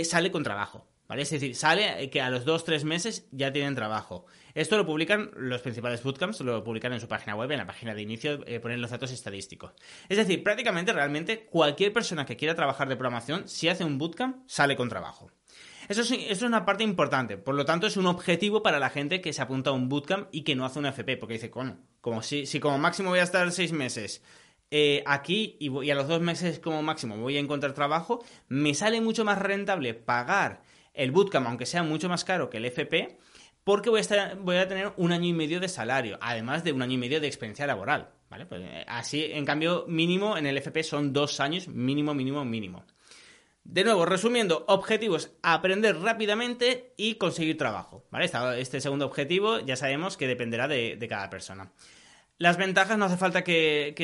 sale 0.03 0.31
con 0.31 0.43
trabajo, 0.43 0.85
¿vale? 1.07 1.21
Es 1.21 1.29
decir, 1.29 1.55
sale 1.55 2.09
que 2.09 2.19
a 2.19 2.29
los 2.29 2.45
2-3 2.45 2.83
meses 2.83 3.25
ya 3.31 3.53
tienen 3.53 3.73
trabajo. 3.73 4.25
Esto 4.57 4.75
lo 4.75 4.87
publican 4.87 5.29
los 5.35 5.61
principales 5.61 6.01
bootcamps, 6.01 6.41
lo 6.41 6.63
publican 6.63 6.91
en 6.91 6.99
su 6.99 7.07
página 7.07 7.35
web, 7.35 7.51
en 7.51 7.59
la 7.59 7.67
página 7.67 7.93
de 7.93 8.01
inicio, 8.01 8.43
eh, 8.47 8.59
ponen 8.59 8.81
los 8.81 8.89
datos 8.89 9.11
estadísticos. 9.11 9.71
Es 10.09 10.17
decir, 10.17 10.41
prácticamente 10.41 10.91
realmente 10.91 11.45
cualquier 11.45 11.93
persona 11.93 12.25
que 12.25 12.37
quiera 12.37 12.55
trabajar 12.55 12.89
de 12.89 12.95
programación, 12.95 13.47
si 13.47 13.69
hace 13.69 13.83
un 13.83 13.99
bootcamp, 13.99 14.37
sale 14.47 14.75
con 14.75 14.89
trabajo. 14.89 15.29
Eso 15.89 16.01
es, 16.01 16.11
es, 16.11 16.41
una 16.41 16.65
parte 16.65 16.83
importante, 16.83 17.37
por 17.37 17.53
lo 17.53 17.65
tanto 17.65 17.85
es 17.85 17.97
un 17.97 18.07
objetivo 18.07 18.63
para 18.63 18.79
la 18.79 18.89
gente 18.89 19.21
que 19.21 19.31
se 19.31 19.43
apunta 19.43 19.69
a 19.69 19.73
un 19.73 19.89
bootcamp 19.89 20.27
y 20.31 20.41
que 20.41 20.55
no 20.55 20.65
hace 20.65 20.79
un 20.79 20.87
FP, 20.87 21.17
porque 21.17 21.35
dice, 21.35 21.51
coño, 21.51 21.77
como 22.01 22.23
si, 22.23 22.47
si 22.47 22.59
como 22.59 22.79
máximo 22.79 23.11
voy 23.11 23.19
a 23.19 23.23
estar 23.23 23.51
seis 23.51 23.73
meses 23.73 24.23
eh, 24.71 25.03
aquí 25.05 25.55
y, 25.59 25.69
y, 25.85 25.91
a 25.91 25.95
los 25.95 26.07
dos 26.07 26.19
meses 26.19 26.57
como 26.57 26.81
máximo 26.81 27.15
voy 27.17 27.37
a 27.37 27.39
encontrar 27.39 27.73
trabajo, 27.73 28.25
me 28.47 28.73
sale 28.73 29.01
mucho 29.01 29.23
más 29.23 29.37
rentable 29.37 29.93
pagar 29.93 30.63
el 30.95 31.11
bootcamp, 31.11 31.45
aunque 31.45 31.67
sea 31.67 31.83
mucho 31.83 32.09
más 32.09 32.25
caro 32.25 32.49
que 32.49 32.57
el 32.57 32.65
FP, 32.65 33.19
porque 33.67 33.89
voy 33.89 33.99
a, 33.99 34.67
tener 34.69 34.93
un 34.95 35.11
año 35.11 35.25
y 35.25 35.33
medio 35.33 35.59
de 35.59 35.67
salario, 35.67 36.17
además 36.21 36.63
de 36.63 36.71
un 36.71 36.81
año 36.81 36.93
y 36.93 36.97
medio 36.97 37.19
de 37.19 37.27
experiencia 37.27 37.67
laboral. 37.67 38.11
¿vale? 38.29 38.45
Pues, 38.45 38.61
eh, 38.63 38.85
así, 38.87 39.25
en 39.25 39.43
cambio, 39.43 39.83
mínimo 39.89 40.37
en 40.37 40.45
el 40.45 40.57
FP 40.57 40.83
son 40.83 41.11
dos 41.11 41.41
años, 41.41 41.67
mínimo, 41.67 42.13
mínimo, 42.13 42.45
mínimo. 42.45 42.85
De 43.65 43.83
nuevo, 43.83 44.05
resumiendo, 44.05 44.63
objetivos, 44.69 45.31
aprender 45.43 45.99
rápidamente 45.99 46.93
y 46.95 47.15
conseguir 47.15 47.57
trabajo. 47.57 48.05
¿vale? 48.09 48.31
Este 48.57 48.79
segundo 48.79 49.05
objetivo 49.05 49.59
ya 49.59 49.75
sabemos 49.75 50.15
que 50.15 50.27
dependerá 50.27 50.69
de 50.69 51.05
cada 51.09 51.29
persona. 51.29 51.73
Las 52.39 52.57
ventajas 52.57 52.99
no 52.99 53.05
hace 53.05 53.17
falta 53.17 53.43
que, 53.43 53.95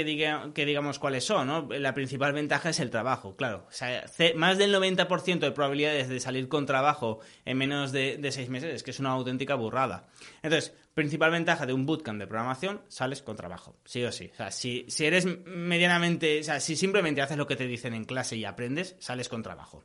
digamos 0.56 0.98
cuáles 0.98 1.24
son, 1.24 1.46
¿no? 1.46 1.68
La 1.70 1.94
principal 1.94 2.34
ventaja 2.34 2.72
es 2.72 2.80
el 2.80 2.90
trabajo, 2.90 3.36
claro. 3.36 3.68
O 3.70 3.72
sea, 3.72 4.06
más 4.36 4.58
del 4.58 4.74
90% 4.74 5.40
de 5.40 5.52
probabilidades 5.52 6.10
de 6.10 6.20
salir 6.20 6.48
con 6.48 6.66
trabajo 6.66 7.20
en 7.46 7.60
menos 7.60 7.92
de, 7.92 8.20
seis 8.32 8.50
meses 8.50 8.74
es 8.74 8.82
que 8.82 8.90
es 8.90 9.00
una 9.00 9.12
auténtica 9.12 9.54
burrada. 9.54 10.08
Entonces, 10.42 10.74
principal 10.96 11.30
ventaja 11.30 11.68
de 11.68 11.74
un 11.74 11.86
bootcamp 11.86 12.20
de 12.20 12.26
programación, 12.26 12.82
sales 12.88 13.22
con 13.22 13.36
trabajo, 13.36 13.76
sí 13.86 14.04
o 14.04 14.12
sí. 14.12 14.32
O 14.34 14.38
sea, 14.38 14.50
si, 14.50 14.88
eres 15.00 15.28
medianamente, 15.46 16.40
o 16.40 16.44
sea, 16.44 16.60
si 16.60 16.76
simplemente 16.76 17.22
haces 17.22 17.38
lo 17.38 17.46
que 17.46 17.56
te 17.56 17.68
dicen 17.68 17.94
en 17.94 18.04
clase 18.04 18.36
y 18.36 18.46
aprendes, 18.46 18.96
sales 18.98 19.30
con 19.30 19.44
trabajo. 19.44 19.84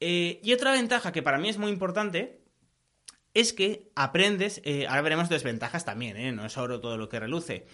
Eh, 0.00 0.40
y 0.42 0.54
otra 0.54 0.72
ventaja 0.72 1.12
que 1.12 1.22
para 1.22 1.36
mí 1.36 1.50
es 1.50 1.58
muy 1.58 1.70
importante 1.70 2.39
es 3.34 3.52
que 3.52 3.90
aprendes, 3.94 4.60
eh, 4.64 4.86
ahora 4.88 5.02
veremos 5.02 5.28
desventajas 5.28 5.84
también, 5.84 6.16
¿eh? 6.16 6.32
no 6.32 6.44
es 6.44 6.56
oro 6.56 6.80
todo 6.80 6.96
lo 6.96 7.08
que 7.08 7.20
reluce, 7.20 7.66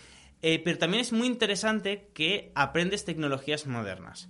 eh, 0.42 0.60
pero 0.62 0.78
también 0.78 1.00
es 1.00 1.12
muy 1.12 1.26
interesante 1.26 2.10
que 2.12 2.52
aprendes 2.54 3.04
tecnologías 3.04 3.66
modernas. 3.66 4.28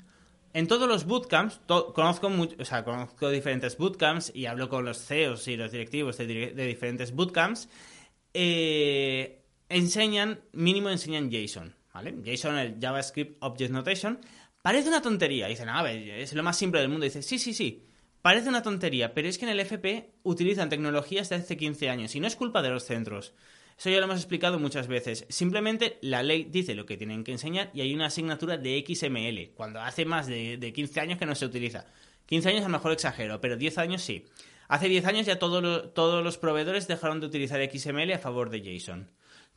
En 0.52 0.68
todos 0.68 0.88
los 0.88 1.04
bootcamps, 1.04 1.60
conozco, 1.66 2.28
o 2.28 3.28
diferentes 3.28 3.76
bootcamps 3.76 4.32
y 4.34 4.46
hablo 4.46 4.70
con 4.70 4.84
los 4.86 5.04
CEOs 5.04 5.48
y 5.48 5.56
los 5.56 5.70
directivos 5.70 6.16
de, 6.16 6.26
diferentes 6.54 7.12
bootcamps, 7.12 7.68
enseñan, 9.68 10.40
mínimo 10.52 10.88
enseñan 10.88 11.30
JSON, 11.30 11.74
¿vale? 11.92 12.14
JSON, 12.24 12.56
el 12.56 12.78
JavaScript 12.80 13.36
Object 13.40 13.70
Notation, 13.70 14.18
parece 14.62 14.88
una 14.88 15.02
tontería, 15.02 15.46
dicen, 15.48 15.68
a 15.68 15.82
ver, 15.82 16.08
es 16.08 16.32
lo 16.32 16.42
más 16.42 16.56
simple 16.56 16.80
del 16.80 16.88
mundo, 16.88 17.04
dice, 17.04 17.20
sí, 17.20 17.38
sí, 17.38 17.52
sí, 17.52 17.84
Parece 18.26 18.48
una 18.48 18.64
tontería, 18.64 19.14
pero 19.14 19.28
es 19.28 19.38
que 19.38 19.44
en 19.44 19.52
el 19.52 19.60
FP 19.60 20.10
utilizan 20.24 20.68
tecnologías 20.68 21.28
de 21.28 21.36
hace 21.36 21.56
15 21.56 21.90
años 21.90 22.16
y 22.16 22.18
no 22.18 22.26
es 22.26 22.34
culpa 22.34 22.60
de 22.60 22.70
los 22.70 22.82
centros. 22.82 23.34
Eso 23.78 23.88
ya 23.88 23.98
lo 23.98 24.06
hemos 24.06 24.16
explicado 24.16 24.58
muchas 24.58 24.88
veces. 24.88 25.26
Simplemente 25.28 25.96
la 26.00 26.24
ley 26.24 26.42
dice 26.42 26.74
lo 26.74 26.86
que 26.86 26.96
tienen 26.96 27.22
que 27.22 27.30
enseñar 27.30 27.70
y 27.72 27.82
hay 27.82 27.94
una 27.94 28.06
asignatura 28.06 28.56
de 28.58 28.84
XML, 28.84 29.54
cuando 29.54 29.80
hace 29.80 30.04
más 30.06 30.26
de, 30.26 30.72
15 30.74 30.98
años 30.98 31.18
que 31.20 31.26
no 31.26 31.36
se 31.36 31.46
utiliza. 31.46 31.86
15 32.26 32.48
años 32.48 32.62
a 32.62 32.68
lo 32.68 32.72
mejor 32.72 32.90
exagero, 32.90 33.40
pero 33.40 33.56
10 33.56 33.78
años 33.78 34.02
sí. 34.02 34.24
Hace 34.66 34.88
10 34.88 35.04
años 35.04 35.26
ya 35.26 35.38
todos 35.38 36.24
los 36.24 36.38
proveedores 36.38 36.88
dejaron 36.88 37.20
de 37.20 37.26
utilizar 37.26 37.60
XML 37.62 38.12
a 38.12 38.18
favor 38.18 38.50
de 38.50 38.60
JSON. 38.60 39.08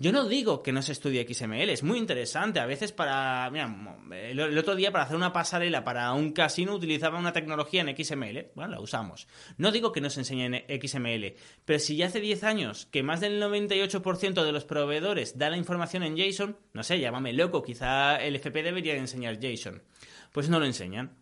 Yo 0.01 0.13
no 0.13 0.29
digo 0.29 0.63
que 0.63 0.71
no 0.71 0.81
se 0.81 0.93
estudie 0.93 1.27
XML, 1.27 1.69
es 1.69 1.83
muy 1.83 1.97
interesante. 1.97 2.61
A 2.61 2.65
veces 2.65 2.93
para... 2.93 3.49
Mira, 3.51 3.97
el, 4.29 4.57
otro 4.57 4.77
día 4.77 4.93
para 4.93 5.03
hacer 5.03 5.17
una 5.17 5.33
pasarela 5.33 5.83
para 5.83 6.13
un 6.13 6.31
casino 6.31 6.73
utilizaba 6.73 7.19
una 7.19 7.33
tecnología 7.33 7.81
en 7.81 7.93
XML. 7.93 8.51
Bueno, 8.55 8.71
la 8.71 8.79
usamos. 8.79 9.27
No 9.57 9.73
digo 9.73 9.91
que 9.91 9.99
no 9.99 10.09
se 10.09 10.21
enseñe 10.21 10.45
en 10.45 10.81
XML, 10.81 11.35
pero 11.65 11.79
si 11.79 11.97
ya 11.97 12.05
hace 12.05 12.21
10 12.21 12.45
años 12.45 12.85
que 12.85 13.03
más 13.03 13.19
del 13.19 13.43
98% 13.43 14.45
de 14.45 14.51
los 14.53 14.63
proveedores 14.63 15.37
da 15.37 15.49
la 15.49 15.57
información 15.57 16.03
en 16.03 16.15
JSON, 16.15 16.57
no 16.71 16.83
sé, 16.83 16.97
llámame 17.01 17.33
loco, 17.33 17.61
quizá 17.61 18.15
el 18.23 18.37
FP 18.37 18.63
debería 18.63 18.95
enseñar 18.95 19.37
JSON. 19.37 19.83
Pues 20.31 20.47
no 20.47 20.59
lo 20.59 20.65
enseñan. 20.65 21.17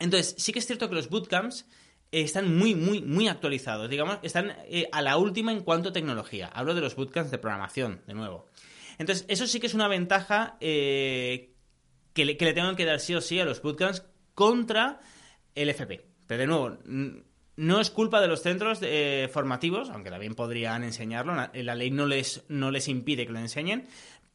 Entonces, 0.00 0.34
sí 0.36 0.52
que 0.52 0.58
es 0.58 0.66
cierto 0.66 0.88
que 0.88 0.96
los 0.96 1.10
bootcamps 1.10 1.64
están 2.12 2.56
muy, 2.56 2.74
muy, 2.74 3.02
muy 3.02 3.28
actualizados. 3.28 3.88
Digamos, 3.88 4.18
están 4.22 4.52
eh, 4.66 4.88
a 4.92 5.02
la 5.02 5.16
última 5.16 5.52
en 5.52 5.60
cuanto 5.60 5.90
a 5.90 5.92
tecnología. 5.92 6.48
Hablo 6.48 6.74
de 6.74 6.80
los 6.80 6.96
bootcamps 6.96 7.30
de 7.30 7.38
programación, 7.38 8.02
de 8.06 8.14
nuevo. 8.14 8.46
Entonces, 8.98 9.24
eso 9.28 9.46
sí 9.46 9.60
que 9.60 9.66
es 9.66 9.74
una 9.74 9.88
ventaja 9.88 10.56
eh, 10.60 11.54
que, 12.12 12.24
le, 12.24 12.36
que, 12.36 12.52
tengo 12.52 12.74
que 12.76 12.84
dar 12.84 13.00
sí 13.00 13.14
o 13.14 13.20
sí 13.20 13.38
a 13.38 13.44
los 13.44 13.62
bootcamps 13.62 14.04
contra 14.34 15.00
el 15.54 15.68
FP. 15.70 16.04
Pero 16.26 16.40
de 16.40 16.46
nuevo, 16.46 16.78
no 17.56 17.80
es 17.80 17.90
culpa 17.90 18.20
de 18.20 18.28
los 18.28 18.42
centros 18.42 18.78
eh, 18.82 19.28
formativos, 19.32 19.90
aunque 19.90 20.10
también 20.10 20.34
podrían 20.34 20.84
enseñarlo. 20.84 21.34
La 21.52 21.74
ley 21.74 21.90
no 21.90 22.06
les, 22.06 22.44
no 22.48 22.70
les 22.70 22.88
impide 22.88 23.26
que 23.26 23.32
lo 23.32 23.38
enseñen. 23.38 23.86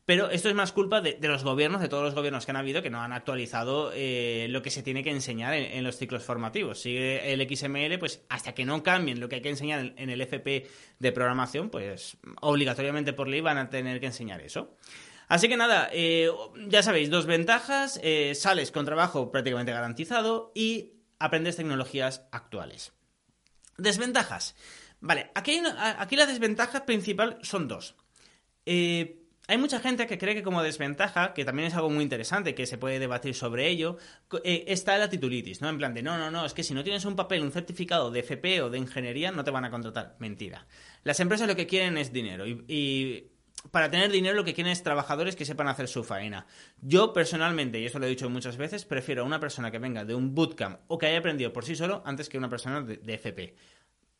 Pero 0.05 0.29
esto 0.29 0.50
es 0.50 0.55
más 0.55 0.71
culpa 0.71 1.01
de, 1.01 1.17
los 1.19 1.43
gobiernos, 1.43 1.81
de 1.81 1.89
todos 1.89 2.03
los 2.03 2.13
gobiernos 2.13 2.45
que 2.45 2.51
han 2.51 2.57
habido, 2.57 2.83
que 2.83 2.91
no 2.91 3.01
han 3.01 3.12
actualizado 3.12 3.91
eh, 3.93 4.45
lo 4.50 4.62
que 4.62 4.69
se 4.69 4.83
tiene 4.83 5.03
que 5.03 5.09
enseñar 5.09 5.55
en, 5.55 5.83
los 5.83 5.97
ciclos 5.97 6.24
formativos. 6.24 6.79
Sigue 6.79 7.33
el 7.33 7.41
XML, 7.41 7.97
pues 7.97 8.24
hasta 8.29 8.53
que 8.53 8.65
no 8.65 8.83
cambien 8.83 9.19
lo 9.19 9.27
que 9.27 9.35
hay 9.35 9.41
que 9.41 9.50
enseñar 9.50 9.93
en, 9.97 10.09
el 10.12 10.21
FP 10.21 10.67
de 11.00 11.12
programación, 11.12 11.71
pues 11.71 12.17
obligatoriamente 12.41 13.13
por 13.13 13.27
ley 13.27 13.41
van 13.41 13.57
a 13.57 13.69
tener 13.71 14.00
que 14.00 14.05
enseñar 14.05 14.41
eso. 14.41 14.77
Así 15.27 15.50
que 15.50 15.57
nada, 15.57 15.89
eh, 15.91 16.29
ya 16.67 16.83
sabéis, 16.83 17.09
dos 17.09 17.25
ventajas, 17.25 18.00
eh, 18.03 18.35
sales 18.35 18.71
con 18.71 18.85
trabajo 18.85 19.31
prácticamente 19.31 19.71
garantizado 19.71 20.51
y 20.53 21.01
aprendes 21.17 21.55
tecnologías 21.55 22.27
actuales. 22.31 22.93
Desventajas. 23.77 24.55
Vale, 25.00 25.31
aquí, 25.33 25.63
aquí 25.97 26.15
la 26.15 26.27
desventaja 26.27 26.85
principal 26.85 27.39
son 27.41 27.67
dos. 27.67 27.95
Eh, 28.67 29.25
hay 29.47 29.57
mucha 29.57 29.79
gente 29.79 30.07
que 30.07 30.17
cree 30.17 30.33
que 30.33 30.43
como 30.43 30.63
desventaja, 30.63 31.33
que 31.33 31.45
también 31.45 31.67
es 31.67 31.75
algo 31.75 31.89
muy 31.89 32.03
interesante, 32.03 32.55
que 32.55 32.65
se 32.65 32.77
puede 32.77 32.99
debatir 32.99 33.35
sobre 33.35 33.67
ello, 33.67 33.97
eh, 34.43 34.65
está 34.67 34.97
la 34.97 35.09
titulitis, 35.09 35.61
¿no? 35.61 35.69
En 35.69 35.77
plan 35.77 35.93
de, 35.93 36.01
no, 36.01 36.17
no, 36.17 36.31
no, 36.31 36.45
es 36.45 36.53
que 36.53 36.63
si 36.63 36.73
no 36.73 36.83
tienes 36.83 37.05
un 37.05 37.15
papel, 37.15 37.43
un 37.43 37.51
certificado 37.51 38.11
de 38.11 38.19
FP 38.19 38.61
o 38.61 38.69
de 38.69 38.77
ingeniería, 38.77 39.31
no 39.31 39.43
te 39.43 39.51
van 39.51 39.65
a 39.65 39.71
contratar. 39.71 40.15
Mentira. 40.19 40.65
Las 41.03 41.19
empresas 41.19 41.47
lo 41.47 41.55
que 41.55 41.67
quieren 41.67 41.97
es 41.97 42.11
dinero 42.11 42.45
y, 42.47 43.31
para 43.71 43.89
tener 43.89 44.11
dinero 44.11 44.35
lo 44.35 44.43
que 44.43 44.53
quieren 44.53 44.71
es 44.71 44.83
trabajadores 44.83 45.35
que 45.35 45.45
sepan 45.45 45.67
hacer 45.67 45.87
su 45.87 46.03
faena. 46.03 46.47
Yo 46.81 47.13
personalmente, 47.13 47.79
y 47.79 47.85
eso 47.85 47.99
lo 47.99 48.05
he 48.05 48.09
dicho 48.09 48.29
muchas 48.29 48.57
veces, 48.57 48.85
prefiero 48.85 49.23
a 49.23 49.25
una 49.25 49.39
persona 49.39 49.71
que 49.71 49.79
venga 49.79 50.05
de 50.05 50.15
un 50.15 50.33
bootcamp 50.33 50.79
o 50.87 50.97
que 50.97 51.07
haya 51.07 51.19
aprendido 51.19 51.53
por 51.53 51.65
sí 51.65 51.75
solo 51.75 52.01
antes 52.05 52.29
que 52.29 52.37
una 52.37 52.49
persona 52.49 52.81
de, 52.81 52.97
de 52.97 53.13
FP. 53.13 53.55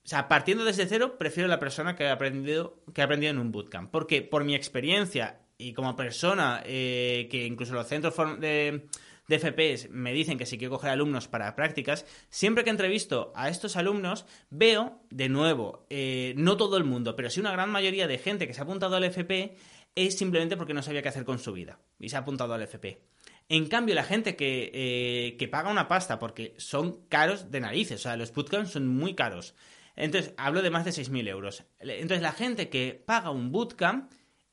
O 0.06 0.08
sea, 0.08 0.28
partiendo 0.28 0.64
desde 0.66 0.86
cero, 0.86 1.18
prefiero 1.18 1.50
la 1.50 1.60
persona 1.60 1.96
que 1.96 2.06
ha 2.06 2.14
aprendido, 2.14 2.78
que 2.94 3.02
ha 3.02 3.06
aprendido 3.06 3.32
en 3.32 3.40
un 3.40 3.52
bootcamp. 3.52 3.90
Porque 3.90 4.22
por 4.22 4.44
mi 4.44 4.54
experiencia 4.54 5.40
y 5.58 5.74
como 5.74 5.96
persona, 5.96 6.62
eh, 6.64 7.28
que 7.32 7.48
incluso 7.48 7.74
los 7.74 7.88
centros 7.88 8.14
de, 8.40 8.88
de 9.28 9.40
FPS 9.40 9.90
me 9.90 10.14
dicen 10.14 10.38
que 10.38 10.46
si 10.46 10.60
quiero 10.60 10.76
coger 10.76 10.92
alumnos 10.92 11.28
para 11.28 11.56
prácticas, 11.56 12.06
siempre 12.30 12.64
que 12.64 12.70
entrevisto 12.70 13.34
a 13.36 13.50
estos 13.50 13.78
alumnos, 13.78 14.28
veo, 14.52 15.02
de 15.10 15.28
nuevo, 15.28 15.88
eh, 15.90 16.36
no 16.38 16.56
todo 16.56 16.78
el 16.78 16.84
mundo, 16.84 17.16
pero 17.16 17.32
sí 17.32 17.40
una 17.40 17.52
gran 17.52 17.72
mayoría 17.72 18.08
de 18.08 18.20
gente 18.20 18.46
que 18.46 18.54
se 18.54 18.62
ha 18.62 18.66
apuntado 18.66 18.96
al 18.96 19.06
FP 19.06 19.56
es 19.96 20.16
simplemente 20.16 20.56
porque 20.56 20.76
no 20.76 20.84
sabía 20.84 21.02
qué 21.02 21.10
hacer 21.10 21.26
con 21.26 21.40
su 21.40 21.52
vida 21.52 21.80
y 22.00 22.10
se 22.10 22.16
ha 22.16 22.20
apuntado 22.20 22.54
al 22.54 22.62
FP. 22.62 23.02
En 23.50 23.68
cambio, 23.68 23.96
la 23.96 24.04
gente 24.04 24.36
que, 24.36 24.72
eh, 24.72 25.36
que 25.38 25.48
paga 25.48 25.72
una 25.72 25.88
pasta 25.88 26.20
porque 26.20 26.54
son 26.58 27.08
caros 27.08 27.50
de 27.50 27.60
narices, 27.60 28.02
o 28.02 28.04
sea, 28.04 28.18
los 28.18 28.32
bootcamps 28.32 28.72
son 28.72 28.88
muy 28.88 29.16
caros. 29.16 29.56
Entonces, 29.96 30.34
hablo 30.38 30.62
de 30.62 30.70
más 30.70 30.86
de 30.86 30.92
6.000 30.92 31.28
euros. 31.30 31.64
Entonces, 31.80 32.22
la 32.22 32.32
gente 32.32 32.70
que 32.70 33.02
paga 33.06 33.30
un 33.30 33.52
bootcamp 33.52 34.12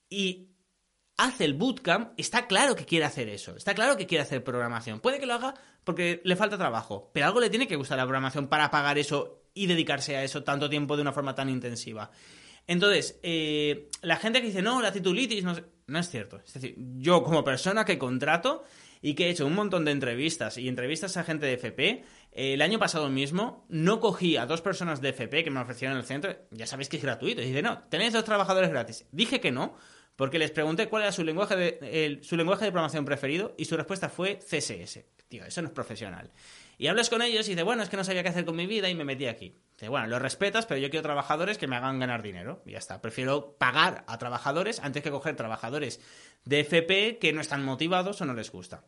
y 0.09 0.49
hace 1.17 1.45
el 1.45 1.55
bootcamp, 1.55 2.13
está 2.17 2.47
claro 2.47 2.75
que 2.75 2.85
quiere 2.85 3.05
hacer 3.05 3.29
eso, 3.29 3.57
está 3.57 3.75
claro 3.75 3.97
que 3.97 4.07
quiere 4.07 4.23
hacer 4.23 4.43
programación. 4.43 5.01
Puede 5.01 5.21
que 5.21 5.27
lo 5.27 5.35
haga 5.35 5.55
porque 5.85 6.21
le 6.25 6.37
falta 6.37 6.59
trabajo, 6.59 7.11
pero 7.13 7.27
algo 7.27 7.41
le 7.41 7.51
tiene 7.51 7.69
que 7.69 7.77
gustar 7.77 7.99
la 7.99 8.05
programación 8.05 8.49
para 8.49 8.71
pagar 8.71 8.99
eso 8.99 9.43
y 9.55 9.67
dedicarse 9.67 10.17
a 10.17 10.25
eso 10.25 10.43
tanto 10.43 10.71
tiempo 10.71 10.97
de 10.97 11.03
una 11.03 11.13
forma 11.13 11.35
tan 11.35 11.49
intensiva. 11.49 12.11
Entonces, 12.67 13.19
eh, 13.23 13.89
la 14.03 14.17
gente 14.17 14.41
que 14.41 14.47
dice, 14.47 14.63
no, 14.63 14.81
la 14.81 14.93
titulitis, 14.93 15.45
no, 15.45 15.55
no 15.87 15.99
es 15.99 16.09
cierto. 16.09 16.41
Es 16.45 16.55
decir, 16.55 16.75
yo 16.97 17.23
como 17.23 17.45
persona 17.45 17.85
que 17.85 17.99
contrato 17.99 18.65
y 19.03 19.15
que 19.15 19.27
he 19.27 19.31
hecho 19.31 19.47
un 19.47 19.55
montón 19.55 19.85
de 19.85 19.91
entrevistas 19.91 20.57
y 20.57 20.69
entrevistas 20.69 21.17
a 21.17 21.25
gente 21.25 21.45
de 21.45 21.55
FP, 21.55 22.05
el 22.31 22.63
año 22.63 22.79
pasado 22.79 23.11
mismo 23.11 23.67
no 23.69 24.01
cogí 24.01 24.37
a 24.37 24.47
dos 24.47 24.63
personas 24.63 25.03
de 25.03 25.11
FP 25.11 25.45
que 25.45 25.51
me 25.51 25.61
ofrecieron 25.61 25.99
el 25.99 26.05
centro, 26.05 26.35
ya 26.51 26.67
sabéis 26.67 26.89
que 26.89 26.97
es 26.97 27.03
gratuito, 27.03 27.43
y 27.43 27.47
dice, 27.47 27.61
no, 27.61 27.83
tenéis 27.91 28.13
dos 28.13 28.25
trabajadores 28.25 28.71
gratis. 28.71 29.05
Dije 29.11 29.41
que 29.41 29.51
no, 29.51 29.77
porque 30.17 30.39
les 30.39 30.51
pregunté 30.51 30.89
cuál 30.89 31.03
era 31.03 31.13
su 31.13 31.25
lenguaje 31.25 31.57
de, 31.57 32.21
su 32.23 32.37
lenguaje 32.37 32.65
de 32.65 32.71
programación 32.71 33.05
preferido 33.05 33.55
y 33.59 33.65
su 33.65 33.77
respuesta 33.77 34.09
fue 34.09 34.39
CSS. 34.39 35.01
Tío, 35.29 35.45
eso 35.45 35.63
no 35.63 35.69
es 35.69 35.75
profesional. 35.75 36.31
Y 36.79 36.87
hablas 36.87 37.11
con 37.11 37.23
ellos 37.23 37.47
y 37.47 37.51
dice, 37.51 37.63
bueno, 37.63 37.83
es 37.83 37.89
que 37.89 37.97
no 37.97 38.05
sabía 38.05 38.23
qué 38.23 38.31
hacer 38.31 38.45
con 38.45 38.57
mi 38.57 38.67
vida 38.67 38.89
y 38.89 38.95
me 38.95 39.05
metí 39.05 39.27
aquí. 39.27 39.55
Dice, 39.73 39.89
bueno, 39.89 40.07
lo 40.09 40.19
respetas, 40.19 40.67
pero 40.67 40.81
yo 40.81 40.91
quiero 40.91 41.03
trabajadores 41.03 41.59
que 41.59 41.67
me 41.67 41.77
hagan 41.77 41.99
ganar 41.99 42.23
dinero. 42.23 42.63
Y 42.67 42.73
ya 42.73 42.79
está. 42.79 43.01
Prefiero 43.01 43.57
pagar 43.59 44.05
a 44.07 44.19
trabajadores 44.19 44.81
antes 44.81 45.03
que 45.03 45.11
coger 45.11 45.37
trabajadores 45.37 46.01
de 46.45 46.61
FP 46.61 47.19
que 47.19 47.33
no 47.33 47.41
están 47.41 47.65
motivados 47.65 48.21
o 48.21 48.25
no 48.25 48.35
les 48.35 48.51
gusta. 48.51 48.85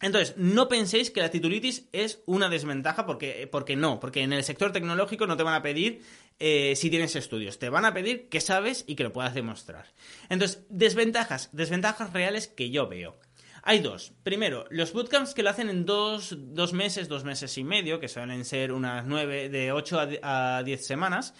Entonces, 0.00 0.36
no 0.36 0.68
penséis 0.68 1.10
que 1.10 1.20
la 1.20 1.30
titulitis 1.30 1.88
es 1.92 2.22
una 2.26 2.48
desventaja 2.48 3.04
porque, 3.04 3.48
porque 3.50 3.74
no, 3.74 3.98
porque 3.98 4.22
en 4.22 4.32
el 4.32 4.44
sector 4.44 4.70
tecnológico 4.70 5.26
no 5.26 5.36
te 5.36 5.42
van 5.42 5.54
a 5.54 5.62
pedir 5.62 6.02
eh, 6.38 6.74
si 6.76 6.88
tienes 6.88 7.16
estudios, 7.16 7.58
te 7.58 7.68
van 7.68 7.84
a 7.84 7.92
pedir 7.92 8.28
que 8.28 8.40
sabes 8.40 8.84
y 8.86 8.94
que 8.94 9.02
lo 9.02 9.12
puedas 9.12 9.34
demostrar. 9.34 9.86
Entonces, 10.28 10.62
desventajas, 10.68 11.48
desventajas 11.52 12.12
reales 12.12 12.46
que 12.46 12.70
yo 12.70 12.88
veo. 12.88 13.18
Hay 13.62 13.80
dos. 13.80 14.12
Primero, 14.22 14.66
los 14.70 14.92
bootcamps 14.92 15.34
que 15.34 15.42
lo 15.42 15.50
hacen 15.50 15.70
en 15.70 15.84
dos, 15.84 16.36
dos 16.38 16.72
meses, 16.72 17.08
dos 17.08 17.24
meses 17.24 17.56
y 17.58 17.64
medio, 17.64 18.00
que 18.00 18.08
suelen 18.08 18.44
ser 18.44 18.72
unas 18.72 19.04
nueve, 19.06 19.48
de 19.48 19.72
ocho 19.72 19.98
a 20.22 20.62
diez 20.64 20.86
semanas, 20.86 21.34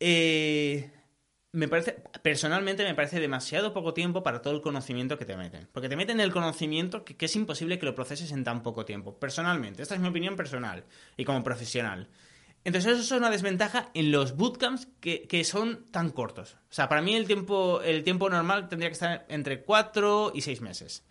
eh, 0.00 0.90
me 1.52 1.68
parece, 1.68 1.96
personalmente 2.22 2.84
me 2.84 2.94
parece 2.94 3.18
demasiado 3.18 3.72
poco 3.72 3.94
tiempo 3.94 4.22
para 4.22 4.42
todo 4.42 4.54
el 4.54 4.60
conocimiento 4.60 5.16
que 5.16 5.24
te 5.24 5.36
meten. 5.36 5.68
Porque 5.72 5.88
te 5.88 5.96
meten 5.96 6.20
el 6.20 6.32
conocimiento 6.32 7.04
que, 7.04 7.16
es 7.18 7.36
imposible 7.36 7.78
que 7.78 7.86
lo 7.86 7.94
proceses 7.94 8.30
en 8.32 8.44
tan 8.44 8.62
poco 8.62 8.84
tiempo. 8.84 9.18
Personalmente, 9.18 9.82
esta 9.82 9.94
es 9.94 10.00
mi 10.00 10.08
opinión 10.08 10.36
personal 10.36 10.84
y 11.16 11.24
como 11.24 11.42
profesional. 11.42 12.08
Entonces 12.66 12.94
eso 12.94 13.14
es 13.14 13.20
una 13.20 13.30
desventaja 13.30 13.90
en 13.94 14.10
los 14.10 14.36
bootcamps 14.36 14.88
que, 14.98 15.28
que, 15.28 15.44
son 15.44 15.86
tan 15.92 16.10
cortos. 16.10 16.56
O 16.68 16.72
sea, 16.74 16.88
para 16.88 17.00
mí 17.00 17.14
el 17.14 17.24
tiempo, 17.24 17.80
el 17.80 18.02
tiempo 18.02 18.28
normal 18.28 18.68
tendría 18.68 18.88
que 18.88 18.94
estar 18.94 19.24
entre 19.28 19.62
4 19.62 20.32
y 20.34 20.40
6 20.40 20.62
meses. 20.62 21.04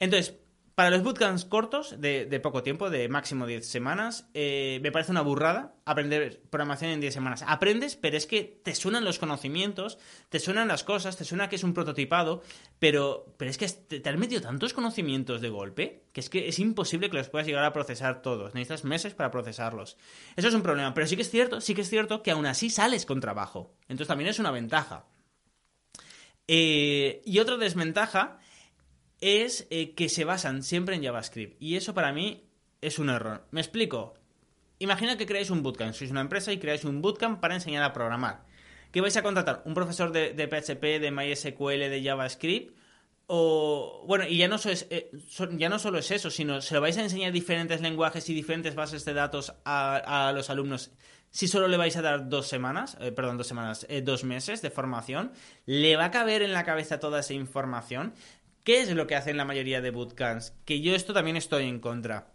Entonces, 0.00 0.36
para 0.76 0.90
los 0.90 1.02
bootcamps 1.02 1.46
cortos, 1.46 1.94
de, 2.02 2.40
poco 2.42 2.62
tiempo, 2.62 2.90
de 2.90 3.08
máximo 3.08 3.46
10 3.46 3.66
semanas, 3.66 4.28
eh, 4.34 4.78
me 4.82 4.92
parece 4.92 5.10
una 5.10 5.22
burrada 5.22 5.74
aprender 5.86 6.42
programación 6.50 6.90
en 6.90 7.00
10 7.00 7.14
semanas. 7.14 7.42
Aprendes, 7.46 7.96
pero 7.96 8.18
es 8.18 8.26
que 8.26 8.60
te 8.62 8.74
suenan 8.74 9.02
los 9.02 9.18
conocimientos, 9.18 9.98
te 10.28 10.38
suenan 10.38 10.68
las 10.68 10.84
cosas, 10.84 11.16
te 11.16 11.24
suena 11.24 11.48
que 11.48 11.56
es 11.56 11.64
un 11.64 11.72
prototipado, 11.72 12.42
pero, 12.78 13.24
pero 13.38 13.50
es 13.50 13.56
que 13.56 13.66
te, 13.66 14.00
te 14.00 14.08
han 14.10 14.20
metido 14.20 14.42
tantos 14.42 14.74
conocimientos 14.74 15.40
de 15.40 15.48
golpe 15.48 16.02
que 16.12 16.20
es 16.20 16.28
que 16.28 16.46
es 16.46 16.58
imposible 16.58 17.08
que 17.08 17.16
los 17.16 17.30
puedas 17.30 17.46
llegar 17.46 17.64
a 17.64 17.72
procesar 17.72 18.20
todos. 18.20 18.54
Necesitas 18.54 18.84
meses 18.84 19.14
para 19.14 19.30
procesarlos. 19.30 19.96
Eso 20.36 20.48
es 20.48 20.54
un 20.54 20.62
problema, 20.62 20.92
pero 20.92 21.06
sí 21.06 21.16
que 21.16 21.22
es 21.22 21.30
cierto, 21.30 21.62
sí 21.62 21.74
que 21.74 21.80
es 21.80 21.88
cierto 21.88 22.22
que 22.22 22.32
aún 22.32 22.44
así 22.44 22.68
sales 22.68 23.06
con 23.06 23.20
trabajo. 23.20 23.72
Entonces 23.88 24.08
también 24.08 24.28
es 24.28 24.38
una 24.38 24.50
ventaja. 24.50 25.06
Eh, 26.46 27.22
y 27.24 27.38
otra 27.38 27.56
desventaja 27.56 28.40
es 29.20 29.66
eh, 29.70 29.94
que 29.94 30.08
se 30.08 30.24
basan 30.24 30.62
siempre 30.62 30.94
en 30.94 31.02
JavaScript. 31.02 31.60
Y 31.60 31.76
eso 31.76 31.94
para 31.94 32.12
mí 32.12 32.44
es 32.80 32.98
un 32.98 33.10
error. 33.10 33.46
Me 33.50 33.60
explico. 33.60 34.14
Imagina 34.78 35.16
que 35.16 35.26
creáis 35.26 35.50
un 35.50 35.62
bootcamp. 35.62 35.94
Sois 35.94 36.10
una 36.10 36.20
empresa 36.20 36.52
y 36.52 36.58
creáis 36.58 36.84
un 36.84 37.00
bootcamp 37.00 37.40
para 37.40 37.54
enseñar 37.54 37.82
a 37.82 37.92
programar. 37.92 38.44
¿Qué 38.92 39.00
vais 39.00 39.16
a 39.16 39.22
contratar? 39.22 39.62
¿Un 39.64 39.74
profesor 39.74 40.12
de, 40.12 40.32
PHP, 40.32 41.00
de 41.00 41.10
MySQL, 41.10 41.90
de 41.90 42.02
JavaScript? 42.02 42.76
O, 43.26 44.04
bueno, 44.06 44.24
y 44.28 44.36
ya 44.36 44.46
no, 44.46 44.56
eh, 44.64 45.10
ya 45.52 45.68
no 45.68 45.78
solo 45.78 45.98
es 45.98 46.10
eso, 46.12 46.30
sino 46.30 46.60
se 46.60 46.74
lo 46.74 46.80
vais 46.80 46.96
a 46.96 47.02
enseñar 47.02 47.32
diferentes 47.32 47.80
lenguajes 47.80 48.28
y 48.30 48.34
diferentes 48.34 48.76
bases 48.76 49.04
de 49.04 49.14
datos 49.14 49.52
a, 49.64 50.32
los 50.34 50.48
alumnos. 50.48 50.92
Si 51.30 51.48
solo 51.48 51.66
le 51.66 51.76
vais 51.76 51.96
a 51.96 52.02
dar 52.02 52.28
dos 52.28 52.46
semanas, 52.46 52.96
eh, 53.00 53.10
perdón, 53.10 53.36
dos 53.36 53.48
semanas, 53.48 53.86
dos 54.04 54.22
meses 54.22 54.62
de 54.62 54.70
formación, 54.70 55.32
¿le 55.66 55.96
va 55.96 56.06
a 56.06 56.10
caber 56.12 56.42
en 56.42 56.52
la 56.52 56.64
cabeza 56.64 57.00
toda 57.00 57.20
esa 57.20 57.34
información? 57.34 58.14
¿Qué 58.66 58.80
es 58.80 58.92
lo 58.92 59.06
que 59.06 59.14
hacen 59.14 59.36
la 59.36 59.44
mayoría 59.44 59.80
de 59.80 59.92
bootcamps? 59.92 60.52
Que 60.64 60.80
yo 60.80 60.96
esto 60.96 61.14
también 61.14 61.36
estoy 61.36 61.68
en 61.68 61.78
contra. 61.78 62.32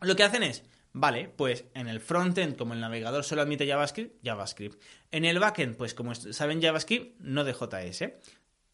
Lo 0.00 0.16
que 0.16 0.24
hacen 0.24 0.42
es, 0.42 0.64
vale, 0.92 1.28
pues 1.28 1.66
en 1.74 1.86
el 1.86 2.00
frontend, 2.00 2.56
como 2.56 2.74
el 2.74 2.80
navegador 2.80 3.22
solo 3.22 3.42
admite 3.42 3.64
JavaScript, 3.64 4.16
JavaScript. 4.24 4.82
En 5.12 5.24
el 5.24 5.38
backend, 5.38 5.76
pues 5.76 5.94
como 5.94 6.16
saben 6.16 6.60
JavaScript, 6.60 7.16
no 7.20 7.44
de 7.44 7.52
JS. 7.52 8.12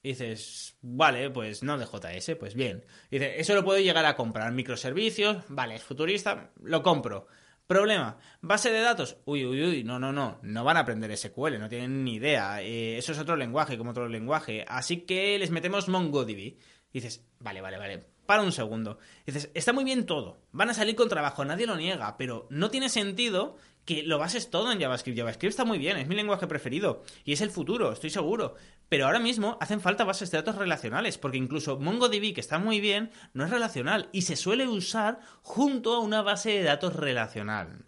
dices, 0.02 0.78
vale, 0.80 1.28
pues 1.28 1.62
no 1.62 1.76
de 1.76 1.85
JS, 1.85 2.37
pues 2.37 2.54
bien. 2.54 2.87
Dice, 3.11 3.38
eso 3.38 3.54
lo 3.54 3.66
puedo 3.66 3.80
llegar 3.80 4.07
a 4.07 4.16
comprar. 4.16 4.50
Microservicios, 4.52 5.45
vale, 5.49 5.75
es 5.75 5.83
futurista, 5.83 6.52
lo 6.62 6.83
compro. 6.83 7.26
Problema, 7.66 8.16
base 8.40 8.73
de 8.73 8.80
datos. 8.80 9.18
Uy, 9.26 9.45
uy, 9.45 9.62
uy, 9.62 9.85
no, 9.85 9.99
no, 9.99 10.11
no, 10.11 10.38
no 10.40 10.64
van 10.64 10.78
a 10.78 10.80
aprender 10.80 11.14
SQL, 11.14 11.59
no 11.59 11.68
tienen 11.68 12.02
ni 12.02 12.14
idea. 12.14 12.62
Eh, 12.62 12.97
eso 12.97 13.12
es 13.12 13.18
otro 13.18 13.37
lenguaje 13.37 13.76
como 13.76 13.90
otro 13.90 14.09
lenguaje. 14.09 14.64
Así 14.66 15.02
que 15.02 15.38
les 15.38 15.50
metemos 15.50 15.87
MongoDB 15.87 16.57
dices, 16.92 17.25
vale, 17.38 17.61
vale, 17.61 17.78
vale, 17.78 18.04
para 18.26 18.42
un 18.42 18.52
segundo. 18.52 18.99
dices, 19.25 19.50
está 19.54 19.73
muy 19.73 19.85
bien 19.85 20.04
todo, 20.04 20.38
van 20.52 20.68
a 20.68 20.75
salir 20.75 20.95
con 20.95 21.09
trabajo, 21.09 21.45
nadie 21.45 21.66
lo 21.66 21.76
niega, 21.76 22.16
pero 22.18 22.47
no 22.50 22.71
tiene 22.71 22.88
sentido 22.90 23.57
que 23.87 24.02
lo 24.02 24.18
bases 24.18 24.50
todo 24.50 24.71
en 24.71 24.78
JavaScript. 24.78 25.16
JavaScript 25.16 25.50
está 25.50 25.64
muy 25.64 25.78
bien, 25.78 25.97
es 25.97 26.09
mi 26.09 26.14
lenguaje 26.14 26.47
preferido 26.47 27.02
y 27.25 27.33
es 27.33 27.40
el 27.40 27.50
futuro, 27.50 27.90
estoy 27.90 28.11
seguro. 28.11 28.54
Pero 28.90 29.07
ahora 29.07 29.18
mismo 29.18 29.57
hacen 29.62 29.80
falta 29.80 30.04
bases 30.04 30.30
de 30.30 30.37
datos 30.37 30.57
relacionales, 30.57 31.16
porque 31.16 31.38
incluso 31.38 31.78
MongoDB, 31.78 32.35
que 32.35 32.42
está 32.42 32.59
muy 32.59 32.80
bien, 32.80 33.11
no 33.33 33.45
es 33.45 33.50
relacional 33.50 34.11
y 34.12 34.23
se 34.23 34.37
suele 34.37 34.68
usar 34.68 35.21
junto 35.40 35.95
a 35.95 36.00
una 36.00 36.21
base 36.21 36.50
de 36.50 36.64
datos 36.64 36.95
relacional. 36.97 37.87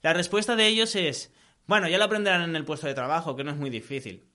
La 0.00 0.14
respuesta 0.14 0.56
de 0.56 0.68
ellos 0.68 0.96
es, 0.96 1.34
bueno, 1.66 1.86
ya 1.86 1.98
lo 1.98 2.04
aprenderán 2.04 2.42
en 2.42 2.56
el 2.56 2.64
puesto 2.64 2.86
de 2.86 2.94
trabajo, 2.94 3.36
que 3.36 3.44
no 3.44 3.50
es 3.50 3.58
muy 3.58 3.68
difícil 3.68 4.31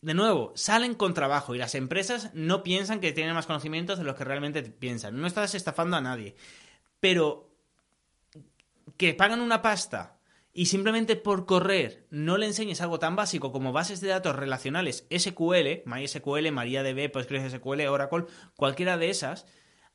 de 0.00 0.14
nuevo, 0.14 0.52
salen 0.54 0.94
con 0.94 1.14
trabajo 1.14 1.54
y 1.54 1.58
las 1.58 1.74
empresas 1.74 2.30
no 2.34 2.62
piensan 2.62 3.00
que 3.00 3.12
tienen 3.12 3.34
más 3.34 3.46
conocimientos 3.46 3.98
de 3.98 4.04
los 4.04 4.14
que 4.16 4.24
realmente 4.24 4.62
piensan. 4.62 5.20
No 5.20 5.26
estás 5.26 5.54
estafando 5.54 5.96
a 5.96 6.00
nadie. 6.00 6.36
Pero 7.00 7.50
que 8.96 9.14
pagan 9.14 9.40
una 9.40 9.62
pasta 9.62 10.18
y 10.52 10.66
simplemente 10.66 11.16
por 11.16 11.46
correr 11.46 12.06
no 12.10 12.36
le 12.36 12.46
enseñes 12.46 12.80
algo 12.80 12.98
tan 12.98 13.16
básico 13.16 13.52
como 13.52 13.72
bases 13.72 14.00
de 14.00 14.08
datos 14.08 14.34
relacionales 14.34 15.06
SQL, 15.16 15.82
MySQL, 15.84 16.50
MariaDB, 16.50 17.10
PostgreSQL, 17.10 17.86
Oracle, 17.86 18.26
cualquiera 18.56 18.98
de 18.98 19.10
esas, 19.10 19.46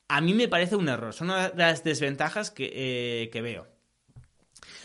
a 0.08 0.22
mí 0.22 0.34
me 0.34 0.48
parece 0.48 0.76
un 0.76 0.90
error. 0.90 1.14
Son 1.14 1.30
una 1.30 1.50
de 1.50 1.58
las 1.58 1.84
desventajas 1.84 2.52
que, 2.52 2.72
eh, 2.74 3.30
que 3.30 3.42
veo. 3.42 3.73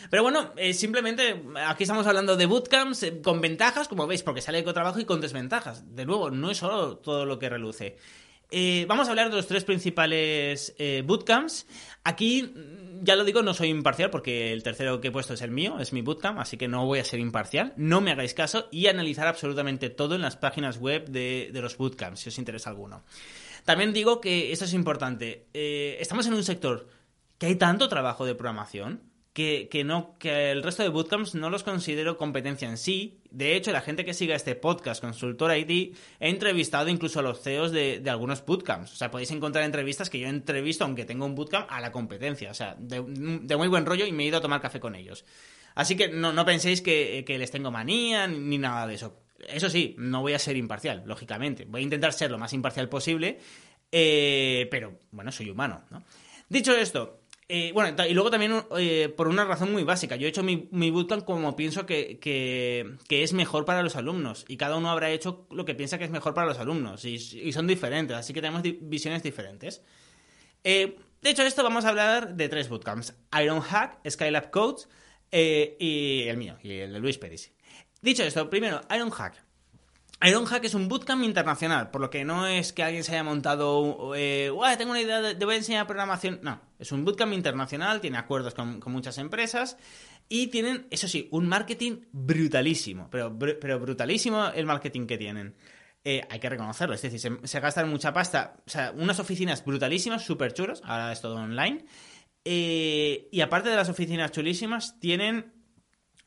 Pero 0.09 0.23
bueno, 0.23 0.53
eh, 0.55 0.73
simplemente 0.73 1.41
aquí 1.65 1.83
estamos 1.83 2.05
hablando 2.07 2.35
de 2.37 2.45
bootcamps 2.45 3.03
eh, 3.03 3.21
con 3.21 3.41
ventajas, 3.41 3.87
como 3.87 4.07
veis, 4.07 4.23
porque 4.23 4.41
sale 4.41 4.63
con 4.63 4.73
trabajo 4.73 4.99
y 4.99 5.05
con 5.05 5.21
desventajas. 5.21 5.95
De 5.95 6.05
nuevo, 6.05 6.31
no 6.31 6.51
es 6.51 6.57
solo 6.57 6.97
todo 6.97 7.25
lo 7.25 7.39
que 7.39 7.49
reluce. 7.49 7.97
Eh, 8.51 8.85
vamos 8.87 9.07
a 9.07 9.11
hablar 9.11 9.29
de 9.29 9.35
los 9.35 9.47
tres 9.47 9.63
principales 9.63 10.75
bootcamps. 11.05 11.67
Aquí, 12.03 12.43
mm, 12.43 13.03
ya 13.03 13.15
lo 13.15 13.23
digo, 13.23 13.43
no 13.43 13.53
soy 13.53 13.69
imparcial 13.69 14.09
porque 14.09 14.51
el 14.51 14.63
tercero 14.63 14.99
que 14.99 15.09
he 15.09 15.11
puesto 15.11 15.35
es 15.35 15.41
el 15.41 15.51
mío, 15.51 15.79
es 15.79 15.93
mi 15.93 16.01
bootcamp, 16.01 16.39
así 16.39 16.57
que 16.57 16.67
no 16.67 16.85
voy 16.85 16.99
a 16.99 17.05
ser 17.05 17.19
imparcial. 17.19 17.73
No 17.77 18.01
me 18.01 18.11
hagáis 18.11 18.33
caso 18.33 18.67
y 18.71 18.87
analizar 18.87 19.27
absolutamente 19.27 19.89
todo 19.89 20.15
en 20.15 20.21
las 20.21 20.37
páginas 20.37 20.79
web 20.79 21.05
de 21.09 21.51
los 21.53 21.77
bootcamps, 21.77 22.21
si 22.21 22.29
os 22.29 22.39
interesa 22.39 22.71
alguno. 22.71 23.03
También 23.65 23.93
digo 23.93 24.19
que 24.19 24.51
esto 24.51 24.65
es 24.65 24.73
importante. 24.73 25.45
estamos 25.53 26.25
en 26.25 26.33
un 26.33 26.43
sector 26.43 26.87
que 27.37 27.45
hay 27.47 27.55
tanto 27.55 27.87
trabajo 27.87 28.25
de 28.25 28.35
programación 28.35 29.08
que, 29.33 29.83
no, 29.85 30.17
que 30.17 30.51
el 30.51 30.63
resto 30.63 30.83
de 30.83 30.89
bootcamps 30.89 31.35
no 31.35 31.49
los 31.49 31.63
considero 31.63 32.17
competencia 32.17 32.67
en 32.67 32.77
sí. 32.77 33.21
De 33.29 33.55
hecho, 33.55 33.71
la 33.71 33.81
gente 33.81 34.03
que 34.03 34.13
siga 34.13 34.35
este 34.35 34.55
podcast, 34.55 35.01
Consultor 35.01 35.55
IT, 35.55 35.95
he 36.19 36.29
entrevistado 36.29 36.89
incluso 36.89 37.19
a 37.19 37.21
los 37.21 37.41
CEOs 37.41 37.71
de, 37.71 38.03
algunos 38.09 38.45
bootcamps. 38.45 38.91
O 38.91 38.95
sea, 38.95 39.11
podéis 39.11 39.31
encontrar 39.31 39.63
entrevistas 39.63 40.09
que 40.09 40.19
yo 40.19 40.27
entrevisto, 40.27 40.83
aunque 40.83 41.05
tengo 41.05 41.25
un 41.25 41.35
bootcamp, 41.35 41.67
a 41.69 41.79
la 41.79 41.91
competencia. 41.91 42.51
O 42.51 42.53
sea, 42.53 42.75
de, 42.77 43.01
muy 43.01 43.67
buen 43.67 43.85
rollo 43.85 44.05
y 44.05 44.11
me 44.11 44.23
he 44.23 44.27
ido 44.27 44.39
a 44.39 44.41
tomar 44.41 44.61
café 44.61 44.79
con 44.79 44.95
ellos. 44.95 45.25
Así 45.75 45.95
que 45.95 46.09
no, 46.09 46.33
no 46.33 46.43
penséis 46.45 46.81
que, 46.81 47.23
les 47.27 47.51
tengo 47.51 47.71
manía 47.71 48.27
ni 48.27 48.57
nada 48.57 48.87
de 48.87 48.95
eso. 48.95 49.21
Eso 49.47 49.69
sí, 49.69 49.95
no 49.97 50.21
voy 50.21 50.33
a 50.33 50.39
ser 50.39 50.57
imparcial, 50.57 51.03
lógicamente. 51.05 51.65
Voy 51.65 51.81
a 51.81 51.83
intentar 51.83 52.11
ser 52.11 52.29
lo 52.29 52.37
más 52.37 52.51
imparcial 52.51 52.89
posible, 52.89 53.39
eh, 53.89 54.67
pero 54.69 54.99
bueno, 55.11 55.31
soy 55.31 55.49
humano, 55.49 55.85
¿no? 55.91 56.03
Dicho 56.49 56.75
esto, 56.75 57.18
eh, 57.51 57.71
bueno, 57.73 57.95
y 58.07 58.13
luego 58.13 58.29
también 58.29 58.63
eh, 58.77 59.11
por 59.17 59.27
una 59.27 59.43
razón 59.43 59.71
muy 59.71 59.83
básica. 59.83 60.15
Yo 60.15 60.27
he 60.27 60.29
hecho 60.29 60.43
mi, 60.43 60.91
bootcamp 60.91 61.25
como 61.25 61.55
pienso 61.55 61.87
que, 61.87 62.19
es 63.09 63.33
mejor 63.33 63.65
para 63.65 63.81
los 63.81 63.95
alumnos. 63.95 64.45
Y 64.47 64.55
cada 64.57 64.75
uno 64.75 64.91
habrá 64.91 65.09
hecho 65.09 65.47
lo 65.49 65.65
que 65.65 65.73
piensa 65.73 65.97
que 65.97 66.03
es 66.03 66.11
mejor 66.11 66.35
para 66.35 66.45
los 66.45 66.59
alumnos. 66.59 67.03
Y, 67.05 67.51
son 67.51 67.65
diferentes, 67.65 68.15
así 68.15 68.33
que 68.33 68.41
tenemos 68.41 68.61
visiones 68.81 69.23
diferentes. 69.23 69.81
Eh, 70.63 70.95
de 71.23 71.29
hecho, 71.31 71.41
esto 71.41 71.63
vamos 71.63 71.85
a 71.85 71.89
hablar 71.89 72.35
de 72.35 72.49
tres 72.49 72.69
bootcamps. 72.69 73.15
Ironhack, 73.41 74.07
Skylab 74.07 74.51
Codes 74.51 74.87
y 75.31 76.25
el 76.27 76.37
mío, 76.37 76.57
y 76.61 76.73
el 76.73 76.93
de 76.93 76.99
Luis 76.99 77.17
Pérez. 77.17 77.51
Dicho 77.99 78.23
esto, 78.23 78.47
primero, 78.47 78.81
Ironhack. 78.95 79.48
Ironhack 80.21 80.65
es 80.65 80.73
un 80.73 80.89
bootcamp 80.89 81.23
internacional, 81.23 81.91
por 81.91 82.01
lo 82.01 82.09
que 82.09 82.25
no 82.25 82.45
es 82.45 82.73
que 82.73 82.83
alguien 82.83 83.05
se 83.05 83.13
haya 83.13 83.23
montado, 83.23 84.13
eh, 84.15 84.51
tengo 84.77 84.91
una 84.91 85.01
idea, 85.01 85.21
de, 85.21 85.45
voy 85.45 85.53
a 85.53 85.57
enseñar 85.57 85.87
programación. 85.87 86.39
No, 86.43 86.59
es 86.77 86.91
un 86.91 87.05
bootcamp 87.05 87.31
internacional, 87.33 88.01
tiene 88.01 88.17
acuerdos 88.17 88.53
con, 88.53 88.81
muchas 88.87 89.17
empresas 89.17 89.77
y 90.27 90.47
tienen, 90.47 90.87
eso 90.89 91.07
sí, 91.07 91.29
un 91.31 91.47
marketing 91.47 92.01
brutalísimo, 92.11 93.09
pero, 93.09 93.31
brutalísimo 93.31 94.47
el 94.49 94.65
marketing 94.65 95.07
que 95.07 95.17
tienen. 95.17 95.55
Eh, 96.03 96.21
hay 96.29 96.39
que 96.39 96.49
reconocerlo, 96.49 96.95
es 96.95 97.01
decir, 97.01 97.39
se, 97.43 97.59
gastan 97.59 97.89
mucha 97.89 98.13
pasta, 98.13 98.55
o 98.65 98.69
sea, 98.69 98.91
unas 98.95 99.19
oficinas 99.19 99.63
brutalísimas, 99.63 100.23
súper 100.23 100.53
chulos, 100.53 100.81
ahora 100.83 101.13
es 101.13 101.21
todo 101.21 101.35
online. 101.35 101.85
Eh, 102.43 103.29
y 103.31 103.41
aparte 103.41 103.69
de 103.69 103.75
las 103.75 103.89
oficinas 103.89 104.31
chulísimas, 104.31 104.99
tienen 104.99 105.58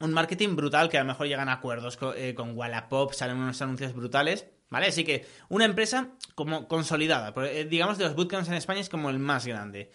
un 0.02 0.12
marketing 0.12 0.56
brutal 0.56 0.88
que 0.88 0.98
a 0.98 1.02
lo 1.02 1.06
mejor 1.06 1.28
llegan 1.28 1.48
a 1.48 1.54
acuerdos 1.54 1.98
eh, 2.16 2.34
con, 2.34 2.56
Wallapop, 2.56 3.12
salen 3.12 3.36
unos 3.36 3.62
anuncios 3.62 3.94
brutales, 3.94 4.46
¿vale? 4.68 4.86
Así 4.86 5.04
que 5.04 5.26
una 5.48 5.64
empresa 5.64 6.10
como 6.34 6.66
consolidada, 6.66 7.32
eh, 7.46 7.66
digamos 7.68 7.98
de 7.98 8.04
los 8.04 8.14
bootcamps 8.14 8.48
en 8.48 8.54
España 8.54 8.80
es 8.80 8.88
como 8.88 9.10
el 9.10 9.18
más 9.18 9.46
grande. 9.46 9.90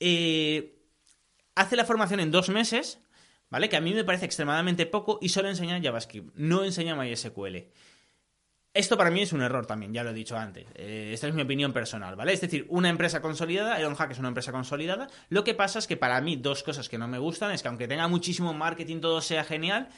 Eh, 0.00 0.78
hace 1.54 1.76
la 1.76 1.84
formación 1.84 2.20
en 2.20 2.30
dos 2.30 2.48
meses, 2.48 2.98
¿vale? 3.50 3.68
Que 3.68 3.76
a 3.76 3.80
mí 3.80 3.92
me 3.92 4.04
parece 4.04 4.24
extremadamente 4.24 4.86
poco 4.86 5.18
y 5.20 5.28
solo 5.28 5.48
enseña 5.48 5.80
JavaScript, 5.82 6.34
no 6.34 6.64
enseña 6.64 6.96
MySQL. 6.96 7.68
Esto 8.74 8.96
para 8.96 9.10
mí 9.10 9.20
es 9.20 9.34
un 9.34 9.42
error 9.42 9.66
también, 9.66 9.92
ya 9.92 10.02
lo 10.02 10.10
he 10.10 10.14
dicho 10.14 10.36
antes. 10.36 10.66
Eh, 10.74 11.10
esta 11.12 11.28
es 11.28 11.34
mi 11.34 11.42
opinión 11.42 11.74
personal, 11.74 12.16
¿vale? 12.16 12.32
Es 12.32 12.40
decir, 12.40 12.64
una 12.70 12.88
empresa 12.88 13.20
consolidada, 13.20 13.78
Ironhack 13.78 14.12
es 14.12 14.18
una 14.18 14.28
empresa 14.28 14.50
consolidada. 14.50 15.08
Lo 15.28 15.44
que 15.44 15.52
pasa 15.52 15.78
es 15.78 15.86
que 15.86 15.98
para 15.98 16.18
mí 16.22 16.36
dos 16.36 16.62
cosas 16.62 16.88
que 16.88 16.96
no 16.96 17.06
me 17.06 17.18
gustan 17.18 17.52
es 17.52 17.60
que 17.60 17.68
aunque 17.68 17.86
tenga 17.86 18.08
muchísimo 18.08 18.54
marketing, 18.54 19.00
todo 19.00 19.20
sea 19.20 19.44
genial, 19.44 19.90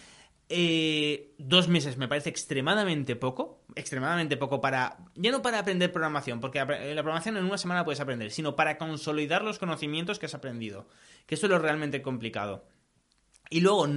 eh, 0.48 1.34
dos 1.38 1.68
meses 1.68 1.96
me 1.96 2.08
parece 2.08 2.30
extremadamente 2.30 3.14
poco, 3.14 3.64
extremadamente 3.76 4.36
poco 4.36 4.60
para, 4.60 4.98
ya 5.14 5.30
no 5.30 5.40
para 5.40 5.60
aprender 5.60 5.92
programación, 5.92 6.40
porque 6.40 6.58
la 6.58 6.66
programación 6.66 7.36
en 7.36 7.44
una 7.44 7.58
semana 7.58 7.84
puedes 7.84 8.00
aprender, 8.00 8.32
sino 8.32 8.56
para 8.56 8.76
consolidar 8.76 9.42
los 9.44 9.60
conocimientos 9.60 10.18
que 10.18 10.26
has 10.26 10.34
aprendido, 10.34 10.88
que 11.26 11.36
eso 11.36 11.46
es 11.46 11.50
lo 11.50 11.60
realmente 11.60 12.02
complicado. 12.02 12.66
Y 13.50 13.60
luego, 13.60 13.88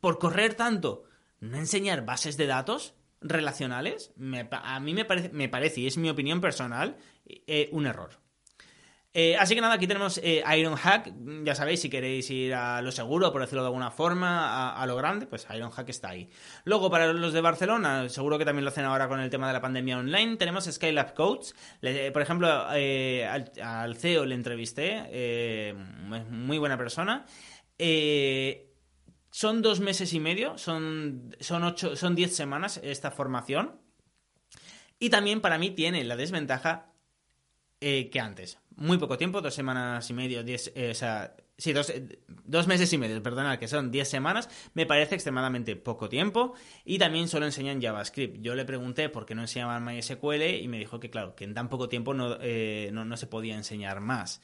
por 0.00 0.20
correr 0.20 0.54
tanto, 0.54 1.04
no 1.40 1.56
enseñar 1.56 2.04
bases 2.04 2.36
de 2.36 2.46
datos, 2.46 2.94
relacionales, 3.22 4.12
a 4.50 4.80
mí 4.80 4.94
me 4.94 5.04
parece, 5.04 5.30
me 5.30 5.48
parece, 5.48 5.80
y 5.80 5.86
es 5.86 5.96
mi 5.96 6.10
opinión 6.10 6.40
personal, 6.40 6.96
eh, 7.26 7.68
un 7.72 7.86
error. 7.86 8.20
Eh, 9.14 9.36
así 9.36 9.54
que 9.54 9.60
nada, 9.60 9.74
aquí 9.74 9.86
tenemos 9.86 10.18
eh, 10.22 10.42
Ironhack. 10.56 11.12
Ya 11.44 11.54
sabéis, 11.54 11.82
si 11.82 11.90
queréis 11.90 12.30
ir 12.30 12.54
a 12.54 12.80
lo 12.80 12.90
seguro, 12.92 13.30
por 13.30 13.42
decirlo 13.42 13.60
de 13.62 13.66
alguna 13.66 13.90
forma, 13.90 14.72
a, 14.72 14.86
lo 14.86 14.96
grande, 14.96 15.26
pues 15.26 15.46
Ironhack 15.54 15.90
está 15.90 16.08
ahí. 16.10 16.30
Luego, 16.64 16.90
para 16.90 17.12
los 17.12 17.34
de 17.34 17.42
Barcelona, 17.42 18.08
seguro 18.08 18.38
que 18.38 18.46
también 18.46 18.64
lo 18.64 18.70
hacen 18.70 18.86
ahora 18.86 19.08
con 19.08 19.20
el 19.20 19.28
tema 19.28 19.46
de 19.48 19.52
la 19.52 19.60
pandemia 19.60 19.98
online, 19.98 20.36
tenemos 20.36 20.64
Skylab 20.64 21.12
Codes. 21.12 21.54
por 22.12 22.22
ejemplo, 22.22 22.48
al, 22.48 23.52
al, 23.62 23.96
CEO 23.96 24.24
le 24.24 24.34
entrevisté, 24.34 25.74
muy 26.30 26.56
buena 26.56 26.78
persona. 26.78 27.26
Eh, 27.84 28.71
son 29.32 29.62
dos 29.62 29.80
meses 29.80 30.12
y 30.12 30.20
medio, 30.20 30.58
son, 30.58 31.34
son, 31.40 31.64
ocho, 31.64 31.96
son 31.96 32.14
diez 32.14 32.36
semanas 32.36 32.78
esta 32.84 33.10
formación. 33.10 33.80
Y 34.98 35.08
también 35.08 35.40
para 35.40 35.56
mí 35.56 35.70
tiene 35.70 36.04
la 36.04 36.16
desventaja 36.16 36.92
eh, 37.80 38.10
que 38.10 38.20
antes. 38.20 38.58
Muy 38.76 38.98
poco 38.98 39.16
tiempo, 39.16 39.40
dos 39.40 39.54
semanas 39.54 40.08
y 40.10 40.12
medio, 40.12 40.44
diez, 40.44 40.70
eh, 40.74 40.90
o 40.90 40.94
sea, 40.94 41.34
sí, 41.56 41.72
dos, 41.72 41.90
dos, 42.28 42.66
meses 42.66 42.92
y 42.92 42.98
medio, 42.98 43.22
perdona, 43.22 43.58
que 43.58 43.68
son 43.68 43.90
diez 43.90 44.06
semanas, 44.08 44.50
me 44.74 44.84
parece 44.84 45.14
extremadamente 45.14 45.76
poco 45.76 46.10
tiempo. 46.10 46.52
Y 46.84 46.98
también 46.98 47.26
solo 47.26 47.46
enseñan 47.46 47.80
JavaScript. 47.80 48.36
Yo 48.42 48.54
le 48.54 48.66
pregunté 48.66 49.08
por 49.08 49.24
qué 49.24 49.34
no 49.34 49.40
enseñaban 49.40 49.82
MySQL 49.82 50.42
y 50.60 50.68
me 50.68 50.78
dijo 50.78 51.00
que, 51.00 51.08
claro, 51.08 51.34
que 51.34 51.44
en 51.44 51.54
tan 51.54 51.70
poco 51.70 51.88
tiempo 51.88 52.12
no, 52.12 52.36
eh, 52.42 52.90
no, 52.92 53.06
no 53.06 53.16
se 53.16 53.26
podía 53.26 53.56
enseñar 53.56 54.00
más 54.00 54.42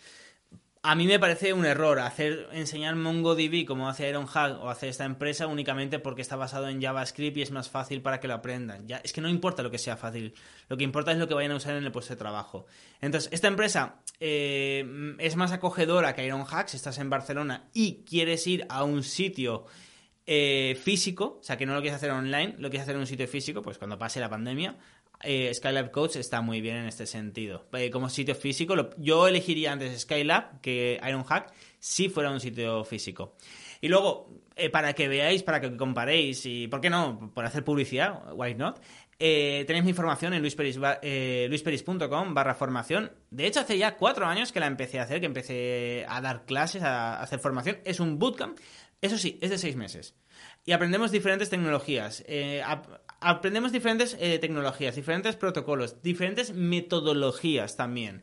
a 0.88 0.94
mí 0.94 1.07
me 1.07 1.18
parece 1.18 1.53
un 1.53 1.66
error 1.66 2.01
hacer 2.01 2.48
enseñar 2.51 2.96
MongoDB 2.96 3.66
como 3.66 3.90
hace 3.90 4.09
Ironhack 4.09 4.59
o 4.59 4.70
hace 4.70 4.88
esta 4.88 5.05
empresa 5.05 5.46
únicamente 5.46 5.98
porque 5.98 6.22
está 6.22 6.35
basado 6.35 6.66
en 6.66 6.81
JavaScript 6.81 7.37
y 7.37 7.42
es 7.42 7.51
más 7.51 7.68
fácil 7.68 8.01
para 8.01 8.20
que 8.20 8.27
lo 8.27 8.33
aprendan. 8.33 8.87
Es 9.05 9.12
que 9.12 9.20
no 9.20 9.29
importa 9.29 9.62
lo 9.62 9.70
que 9.70 9.77
sea 9.77 9.98
fácil, 9.98 10.33
lo 10.66 10.79
que 10.79 10.85
importa 10.85 11.12
es 11.12 11.18
lo 11.18 11.29
que 11.29 11.35
vayan 11.35 11.53
a 11.53 11.57
usar 11.57 11.74
en 11.74 11.85
el 11.85 11.92
puesto 11.92 12.14
de 12.14 12.16
trabajo. 12.16 12.64
Entonces, 13.03 13.31
esta 13.35 13.48
empresa 13.48 13.96
eh, 14.18 15.14
es 15.18 15.37
más 15.37 15.53
acogedora 15.53 16.14
que 16.14 16.24
Ironhack 16.24 16.68
si 16.68 16.79
estás 16.79 16.96
en 16.96 17.11
Barcelona 17.11 17.68
y 17.74 18.03
quieres 18.09 18.46
ir 18.46 18.64
a 18.70 18.83
un 18.85 19.03
sitio 19.03 19.66
eh, 20.31 20.79
físico, 20.83 21.38
o 21.38 21.42
sea, 21.42 21.59
que 21.59 21.66
no 21.66 21.74
lo 21.74 21.81
quieres 21.81 21.96
hacer 21.96 22.12
online, 22.12 22.55
lo 22.59 22.70
quieres 22.70 22.83
hacer 22.85 22.94
en 22.94 23.01
un 23.01 23.07
sitio 23.07 23.29
físico, 23.29 23.61
pues 23.61 23.77
cuando 23.77 23.98
pase 23.98 24.20
la 24.20 24.31
pandemia, 24.31 24.77
eh, 25.23 25.53
Skylab 25.53 25.91
Coach 25.91 26.17
está 26.17 26.41
muy 26.41 26.61
bien 26.61 26.77
en 26.77 26.87
este 26.87 27.07
sentido. 27.07 27.67
Eh, 27.73 27.91
como 27.91 28.09
sitio 28.09 28.35
físico, 28.35 28.75
yo 28.99 29.27
elegiría 29.27 29.73
antes 29.73 30.01
Skylab 30.03 30.61
que 30.61 31.01
Ironhack 31.07 31.53
si 31.79 32.09
fuera 32.09 32.31
un 32.31 32.41
sitio 32.41 32.85
físico. 32.85 33.35
Y 33.81 33.89
luego, 33.89 34.43
eh, 34.57 34.71
para 34.71 34.93
que 34.93 35.09
veáis, 35.09 35.43
para 35.43 35.61
que 35.61 35.77
comparéis, 35.77 36.47
y 36.47 36.69
¿por 36.69 36.81
qué 36.81 36.91
no? 36.91 37.33
Por 37.35 37.45
hacer 37.45 37.65
publicidad, 37.65 38.33
why 38.35 38.55
not? 38.55 38.81
tenéis 39.19 39.83
mi 39.83 39.91
información 39.91 40.33
en 40.33 40.43
luisperis.com 40.43 42.35
barra 42.35 42.55
formación. 42.55 43.11
De 43.31 43.49
hecho, 43.49 43.59
hace 43.59 43.77
ya 43.77 43.97
cuatro 43.97 44.27
años 44.27 44.53
que 44.53 44.61
la 44.61 44.69
empecé 44.69 45.01
a 45.01 45.03
hacer, 45.03 45.19
que 45.19 45.27
empecé 45.27 46.07
a 46.09 46.21
dar 46.21 46.45
clases, 46.45 46.83
a 46.83 47.21
hacer 47.21 47.41
formación. 47.41 47.79
Es 47.85 47.99
un 47.99 48.21
bootcamp. 48.21 48.57
Eso 49.01 49.19
sí, 49.19 49.37
es 49.43 49.51
de 49.51 49.59
seis 49.59 49.75
meses. 49.75 50.15
Y 50.65 50.71
aprendemos 50.71 51.11
diferentes 51.11 51.51
tecnologías 51.51 52.23
aprendemos 53.21 53.73
diferentes 53.73 54.17
eh, 54.21 54.39
tecnologías, 54.39 54.95
diferentes 54.97 55.37
protocolos, 55.37 56.03
diferentes 56.03 56.53
metodologías 56.53 57.77
también. 57.77 58.23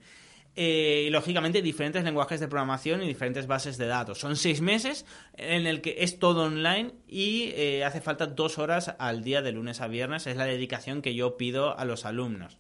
eh, 0.56 1.04
y 1.08 1.10
lógicamente 1.10 1.62
diferentes 1.62 2.04
lenguajes 2.04 2.40
de 2.40 2.48
programación 2.48 3.04
y 3.04 3.08
diferentes 3.08 3.46
bases 3.46 3.78
de 3.78 3.88
datos. 3.88 4.20
Son 4.20 4.38
seis 4.38 4.62
meses 4.62 5.06
en 5.36 5.68
el 5.68 5.82
que 5.82 5.98
es 6.00 6.18
todo 6.18 6.44
online 6.44 6.94
y 7.08 7.52
eh, 7.56 7.84
hace 7.84 8.00
falta 8.00 8.28
dos 8.28 8.58
horas 8.58 8.96
al 8.98 9.24
día 9.24 9.42
de 9.42 9.52
lunes 9.52 9.82
a 9.82 9.88
viernes. 9.88 10.28
Es 10.28 10.38
la 10.38 10.46
dedicación 10.46 11.02
que 11.02 11.14
yo 11.14 11.36
pido 11.36 11.78
a 11.78 11.84
los 11.84 12.06
alumnos. 12.06 12.58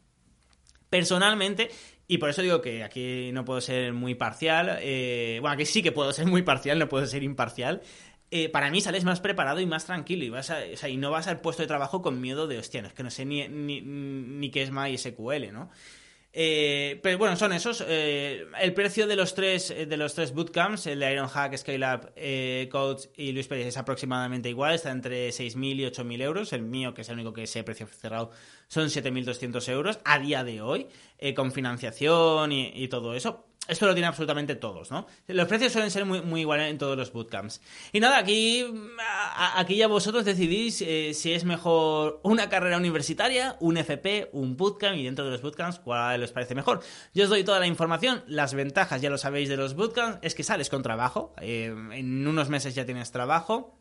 Personalmente, 0.89 1.69
y 2.07 2.17
por 2.17 2.29
eso 2.29 2.41
digo 2.41 2.61
que 2.61 2.83
aquí 2.83 3.31
no 3.31 3.45
puedo 3.45 3.59
ser 3.59 3.93
muy 3.93 4.15
parcial, 4.15 4.79
bueno, 5.41 5.49
aquí 5.49 5.65
sí 5.65 5.81
que 5.81 5.91
puedo 5.91 6.13
ser 6.13 6.25
muy 6.25 6.41
parcial, 6.43 6.77
no 6.79 6.87
puedo 6.87 7.05
ser 7.05 7.23
imparcial. 7.23 7.81
Para 8.51 8.69
mí 8.71 8.81
sales 8.81 9.03
más 9.03 9.21
preparado 9.21 9.59
y 9.59 9.65
más 9.65 9.85
tranquilo 9.85 10.25
y, 10.25 10.29
vas 10.29 10.51
y 10.87 10.97
no 10.97 11.11
vas 11.11 11.27
al 11.27 11.41
puesto 11.41 11.63
de 11.63 11.67
trabajo 11.67 12.01
con 12.01 12.21
miedo 12.21 12.47
de, 12.47 12.57
hostia, 12.57 12.81
es 12.81 12.93
que 12.93 13.03
no 13.03 13.09
sé 13.09 13.25
ni, 13.25 13.47
ni, 13.47 13.81
ni 13.81 14.51
qué 14.51 14.63
es 14.63 14.71
MySQL, 14.71 15.51
¿no? 15.51 15.69
Eh, 16.37 16.99
pero 17.01 17.17
bueno, 17.17 17.37
son 17.37 17.53
esos. 17.53 17.81
Eh, 17.87 18.45
el 18.59 18.73
precio 18.73 19.07
de 19.07 19.15
los 19.15 19.33
tres 19.33 19.71
eh, 19.71 19.85
de 19.85 19.95
los 19.95 20.15
tres 20.15 20.33
bootcamps, 20.33 20.85
el 20.87 20.99
de 20.99 21.13
Ironhack, 21.13 21.55
Scaleup, 21.55 22.11
eh, 22.17 22.67
Coach 22.69 23.05
y 23.15 23.31
Luis 23.31 23.47
Pérez 23.47 23.67
es 23.67 23.77
aproximadamente 23.77 24.49
igual, 24.49 24.75
está 24.75 24.91
entre 24.91 25.29
6.000 25.29 25.75
y 25.75 25.83
8.000 25.85 26.21
euros. 26.21 26.51
El 26.51 26.63
mío, 26.63 26.93
que 26.93 27.03
es 27.03 27.09
el 27.09 27.15
único 27.15 27.31
que 27.31 27.47
sé 27.47 27.63
precio 27.63 27.87
cerrado, 27.87 28.31
son 28.67 28.87
7.200 28.87 29.69
euros 29.69 29.99
a 30.03 30.19
día 30.19 30.43
de 30.43 30.61
hoy, 30.61 30.87
con 31.37 31.53
financiación 31.53 32.51
y 32.51 32.85
todo 32.89 33.15
eso. 33.15 33.45
Esto 33.67 33.87
lo 33.87 33.93
tienen 33.93 34.09
absolutamente 34.09 34.55
todos, 34.55 34.91
¿no? 34.91 35.07
Los 35.27 35.47
precios 35.47 35.71
suelen 35.71 35.89
ser 35.89 36.05
muy, 36.05 36.21
muy 36.21 36.41
iguales 36.41 36.69
en 36.69 36.77
todos 36.77 36.95
los 36.95 37.11
bootcamps. 37.11 37.61
Y 37.91 37.99
nada, 37.99 38.17
aquí, 38.17 38.65
aquí 39.55 39.77
ya 39.77 39.87
vosotros 39.87 40.23
decidís 40.25 40.81
eh, 40.81 41.13
si 41.13 41.33
es 41.33 41.45
mejor 41.45 42.19
una 42.23 42.49
carrera 42.49 42.77
universitaria, 42.77 43.55
un 43.59 43.77
FP, 43.77 44.29
un 44.33 44.55
bootcamp 44.55 44.97
y 44.97 45.03
dentro 45.03 45.25
de 45.25 45.31
los 45.31 45.41
bootcamps 45.41 45.79
cuál 45.79 46.21
os 46.21 46.31
parece 46.31 46.53
mejor. 46.53 46.81
Yo 47.13 47.23
os 47.23 47.29
doy 47.29 47.43
toda 47.43 47.59
la 47.59 47.67
información, 47.67 48.23
las 48.27 48.53
ventajas 48.53 49.01
ya 49.01 49.09
lo 49.09 49.17
sabéis 49.17 49.49
de 49.49 49.57
los 49.57 49.75
bootcamps, 49.75 50.19
es 50.21 50.35
que 50.35 50.43
sales 50.43 50.69
con 50.69 50.83
trabajo, 50.83 51.33
eh, 51.41 51.73
en 51.91 52.27
unos 52.27 52.49
meses 52.49 52.75
ya 52.75 52.85
tienes 52.85 53.11
trabajo 53.11 53.79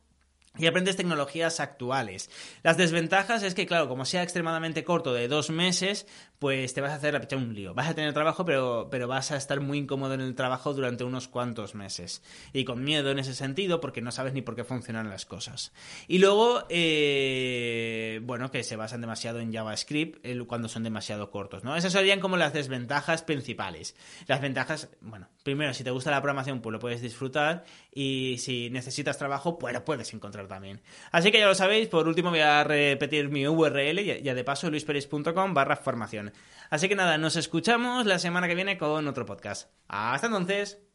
y 0.57 0.67
aprendes 0.67 0.97
tecnologías 0.97 1.59
actuales. 1.59 2.31
Las 2.63 2.77
desventajas 2.77 3.43
es 3.43 3.55
que, 3.55 3.67
claro, 3.67 3.89
como 3.89 4.05
sea 4.05 4.23
extremadamente 4.23 4.85
corto 4.85 5.13
de 5.13 5.27
dos 5.27 5.51
meses, 5.51 6.07
pues 6.39 6.75
te 6.75 6.81
vas 6.81 6.93
a 6.93 6.97
hacer 6.97 7.15
la 7.15 7.37
un 7.37 7.55
lío. 7.55 7.75
Vas 7.75 7.89
a 7.89 7.95
tener 7.95 8.13
trabajo, 8.13 8.45
pero, 8.45 8.89
pero 8.91 9.09
vas 9.09 9.33
a 9.33 9.37
estar 9.37 9.61
muy 9.61 9.79
incómodo 9.79 10.15
en 10.15 10.21
el 10.21 10.35
trabajo 10.35 10.73
durante 10.73 11.03
unos 11.03 11.27
cuantos 11.27 11.75
meses. 11.75 12.23
Y 12.53 12.65
con 12.65 12.85
miedo 12.85 13.11
en 13.11 13.19
ese 13.19 13.35
sentido, 13.35 13.81
porque 13.81 14.01
no 14.01 14.13
sabes 14.13 14.33
ni 14.33 14.43
por 14.43 14.55
qué 14.55 14.63
funcionan 14.63 15.11
las 15.11 15.27
cosas. 15.27 15.73
Y 16.07 16.19
luego, 16.19 16.65
eh, 16.69 18.21
bueno, 18.23 18.51
que 18.51 18.63
se 18.63 18.77
basan 18.77 19.01
demasiado 19.01 19.41
en 19.41 19.53
JavaScript 19.53 20.25
cuando 20.47 20.69
son 20.69 20.85
demasiado 20.85 21.31
cortos, 21.31 21.65
¿no? 21.65 21.77
Esas 21.77 21.93
serían 21.93 22.21
como 22.21 22.37
las 22.37 22.53
desventajas 22.53 23.23
principales. 23.23 23.97
Las 24.27 24.41
ventajas, 24.41 24.89
bueno, 25.01 25.29
primero, 25.45 25.73
si 25.73 25.85
te 25.85 25.93
gusta 25.93 26.11
la 26.11 26.21
programación, 26.21 26.61
pues 26.61 26.73
lo 26.73 26.81
puedes 26.81 27.01
disfrutar. 27.01 27.65
Y 27.93 28.39
si 28.39 28.71
necesitas 28.71 29.19
trabajo, 29.19 29.59
pues 29.59 29.73
lo 29.73 29.85
puedes 29.85 30.13
encontrar 30.13 30.49
también. 30.49 30.81
Así 31.13 31.31
que 31.31 31.39
ya 31.39 31.47
lo 31.47 31.55
sabéis, 31.55 31.87
por 31.87 32.09
último 32.09 32.31
voy 32.31 32.41
a 32.41 32.65
repetir 32.65 33.29
mi 33.29 33.47
URL, 33.47 34.23
ya 34.23 34.35
de 34.35 34.45
paso 34.45 34.69
luisperis.com 34.71 35.55
barra 35.55 35.77
formación. 35.77 36.33
Así 36.71 36.89
que 36.89 36.97
nada, 36.97 37.19
nos 37.19 37.37
escuchamos 37.37 38.07
la 38.07 38.19
semana 38.19 38.49
que 38.49 38.57
viene 38.57 38.79
con 38.79 39.07
otro 39.07 39.27
podcast. 39.27 39.71
Hasta 39.87 40.27
entonces. 40.27 40.94